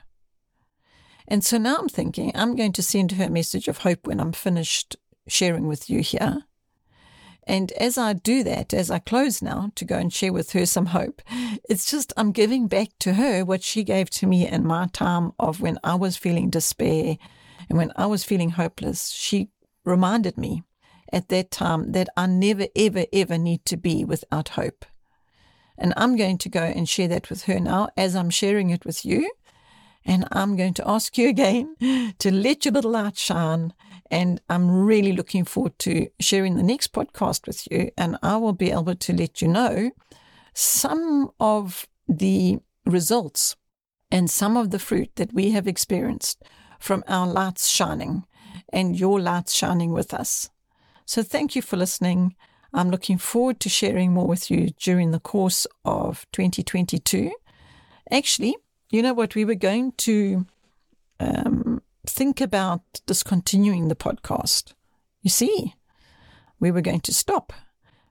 And 1.28 1.44
so 1.44 1.58
now 1.58 1.76
I'm 1.76 1.88
thinking, 1.88 2.32
I'm 2.34 2.56
going 2.56 2.72
to 2.72 2.82
send 2.82 3.12
her 3.12 3.24
a 3.24 3.30
message 3.30 3.68
of 3.68 3.78
hope 3.78 4.06
when 4.06 4.20
I'm 4.20 4.32
finished 4.32 4.96
sharing 5.28 5.68
with 5.68 5.88
you 5.88 6.00
here. 6.00 6.42
And 7.44 7.72
as 7.72 7.98
I 7.98 8.12
do 8.12 8.44
that, 8.44 8.72
as 8.72 8.90
I 8.90 8.98
close 8.98 9.42
now 9.42 9.72
to 9.74 9.84
go 9.84 9.96
and 9.96 10.12
share 10.12 10.32
with 10.32 10.52
her 10.52 10.66
some 10.66 10.86
hope, 10.86 11.22
it's 11.68 11.90
just 11.90 12.12
I'm 12.16 12.32
giving 12.32 12.68
back 12.68 12.88
to 13.00 13.14
her 13.14 13.44
what 13.44 13.62
she 13.62 13.82
gave 13.82 14.10
to 14.10 14.26
me 14.26 14.46
in 14.46 14.66
my 14.66 14.86
time 14.92 15.32
of 15.38 15.60
when 15.60 15.78
I 15.82 15.94
was 15.96 16.16
feeling 16.16 16.50
despair 16.50 17.18
and 17.68 17.78
when 17.78 17.92
I 17.96 18.06
was 18.06 18.24
feeling 18.24 18.50
hopeless. 18.50 19.10
She 19.10 19.48
reminded 19.84 20.38
me 20.38 20.62
at 21.12 21.28
that 21.28 21.50
time 21.50 21.92
that 21.92 22.08
I 22.16 22.26
never, 22.26 22.66
ever, 22.74 23.04
ever 23.12 23.38
need 23.38 23.64
to 23.66 23.76
be 23.76 24.04
without 24.04 24.50
hope. 24.50 24.84
And 25.78 25.92
I'm 25.96 26.16
going 26.16 26.38
to 26.38 26.48
go 26.48 26.62
and 26.62 26.88
share 26.88 27.08
that 27.08 27.28
with 27.28 27.44
her 27.44 27.58
now 27.58 27.88
as 27.96 28.14
I'm 28.14 28.30
sharing 28.30 28.70
it 28.70 28.84
with 28.84 29.04
you. 29.04 29.30
And 30.04 30.26
I'm 30.32 30.56
going 30.56 30.74
to 30.74 30.88
ask 30.88 31.16
you 31.16 31.28
again 31.28 31.76
to 32.18 32.30
let 32.30 32.64
your 32.64 32.72
little 32.72 32.90
light 32.90 33.16
shine. 33.16 33.72
And 34.10 34.40
I'm 34.48 34.70
really 34.84 35.12
looking 35.12 35.44
forward 35.44 35.78
to 35.80 36.08
sharing 36.20 36.56
the 36.56 36.62
next 36.62 36.92
podcast 36.92 37.46
with 37.46 37.66
you. 37.70 37.90
And 37.96 38.18
I 38.22 38.36
will 38.36 38.52
be 38.52 38.70
able 38.70 38.94
to 38.94 39.12
let 39.12 39.40
you 39.40 39.48
know 39.48 39.90
some 40.54 41.30
of 41.40 41.86
the 42.08 42.58
results 42.84 43.56
and 44.10 44.30
some 44.30 44.56
of 44.56 44.70
the 44.70 44.78
fruit 44.78 45.10
that 45.16 45.32
we 45.32 45.52
have 45.52 45.66
experienced 45.66 46.42
from 46.78 47.04
our 47.08 47.26
lights 47.26 47.68
shining 47.68 48.24
and 48.72 48.98
your 48.98 49.20
lights 49.20 49.54
shining 49.54 49.92
with 49.92 50.12
us. 50.12 50.50
So 51.06 51.22
thank 51.22 51.56
you 51.56 51.62
for 51.62 51.76
listening. 51.76 52.36
I'm 52.72 52.90
looking 52.90 53.18
forward 53.18 53.60
to 53.60 53.68
sharing 53.68 54.12
more 54.12 54.26
with 54.26 54.50
you 54.50 54.70
during 54.78 55.10
the 55.10 55.20
course 55.20 55.66
of 55.84 56.26
2022. 56.32 57.32
Actually, 58.10 58.56
you 58.90 59.02
know 59.02 59.12
what? 59.12 59.34
We 59.34 59.44
were 59.44 59.54
going 59.54 59.92
to 59.98 60.46
um, 61.20 61.82
think 62.06 62.40
about 62.40 62.82
discontinuing 63.06 63.88
the 63.88 63.94
podcast. 63.94 64.72
You 65.20 65.30
see, 65.30 65.74
we 66.60 66.70
were 66.70 66.80
going 66.80 67.00
to 67.02 67.14
stop, 67.14 67.52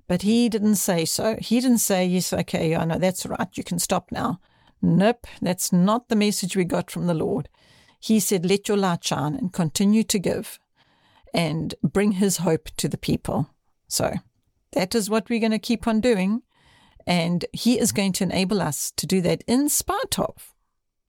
but 0.07 0.21
he 0.21 0.47
didn't 0.47 0.75
say 0.75 1.05
so. 1.05 1.37
He 1.39 1.59
didn't 1.59 1.79
say, 1.79 2.05
yes, 2.05 2.31
okay, 2.31 2.75
I 2.75 2.85
know 2.85 2.97
that's 2.97 3.25
right, 3.25 3.49
you 3.53 3.63
can 3.63 3.79
stop 3.79 4.11
now. 4.11 4.39
Nope, 4.81 5.27
that's 5.41 5.71
not 5.71 6.09
the 6.09 6.15
message 6.15 6.55
we 6.55 6.65
got 6.65 6.89
from 6.89 7.07
the 7.07 7.13
Lord. 7.13 7.49
He 7.99 8.19
said, 8.19 8.45
let 8.45 8.67
your 8.67 8.77
light 8.77 9.03
shine 9.03 9.35
and 9.35 9.53
continue 9.53 10.03
to 10.03 10.17
give 10.17 10.59
and 11.33 11.75
bring 11.83 12.13
his 12.13 12.37
hope 12.37 12.69
to 12.77 12.87
the 12.87 12.97
people. 12.97 13.49
So 13.87 14.13
that 14.73 14.95
is 14.95 15.09
what 15.09 15.29
we're 15.29 15.39
going 15.39 15.51
to 15.51 15.59
keep 15.59 15.87
on 15.87 16.01
doing. 16.01 16.41
And 17.07 17.45
he 17.51 17.79
is 17.79 17.91
going 17.91 18.13
to 18.13 18.23
enable 18.23 18.61
us 18.61 18.91
to 18.97 19.07
do 19.07 19.21
that 19.21 19.43
in 19.47 19.69
spite 19.69 20.19
of 20.19 20.53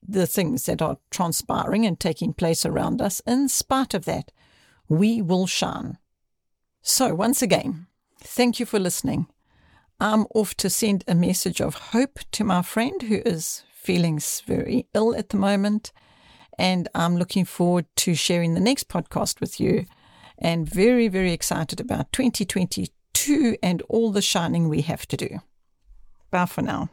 the 0.07 0.27
things 0.27 0.65
that 0.65 0.81
are 0.81 0.97
transpiring 1.11 1.85
and 1.85 1.99
taking 1.99 2.33
place 2.33 2.65
around 2.65 3.01
us. 3.01 3.21
In 3.25 3.47
spite 3.47 3.93
of 3.93 4.05
that, 4.05 4.31
we 4.89 5.21
will 5.21 5.47
shine. 5.47 5.97
So, 6.81 7.15
once 7.15 7.41
again, 7.41 7.87
thank 8.19 8.59
you 8.59 8.65
for 8.65 8.79
listening. 8.79 9.27
I'm 9.99 10.25
off 10.35 10.55
to 10.55 10.69
send 10.69 11.03
a 11.07 11.15
message 11.15 11.61
of 11.61 11.75
hope 11.75 12.19
to 12.31 12.43
my 12.43 12.61
friend 12.61 13.01
who 13.03 13.21
is 13.25 13.63
feeling 13.71 14.19
very 14.45 14.87
ill 14.93 15.15
at 15.15 15.29
the 15.29 15.37
moment. 15.37 15.91
And 16.57 16.89
I'm 16.93 17.15
looking 17.15 17.45
forward 17.45 17.85
to 17.97 18.15
sharing 18.15 18.53
the 18.53 18.59
next 18.59 18.89
podcast 18.89 19.39
with 19.39 19.59
you. 19.59 19.85
And 20.43 20.69
very, 20.69 21.07
very 21.07 21.31
excited 21.31 21.79
about 21.79 22.11
2022 22.11 23.57
and 23.63 23.81
all 23.89 24.11
the 24.11 24.21
shining 24.21 24.67
we 24.67 24.81
have 24.81 25.07
to 25.07 25.17
do. 25.17 25.39
Bye 26.29 26.45
for 26.45 26.61
now. 26.61 26.89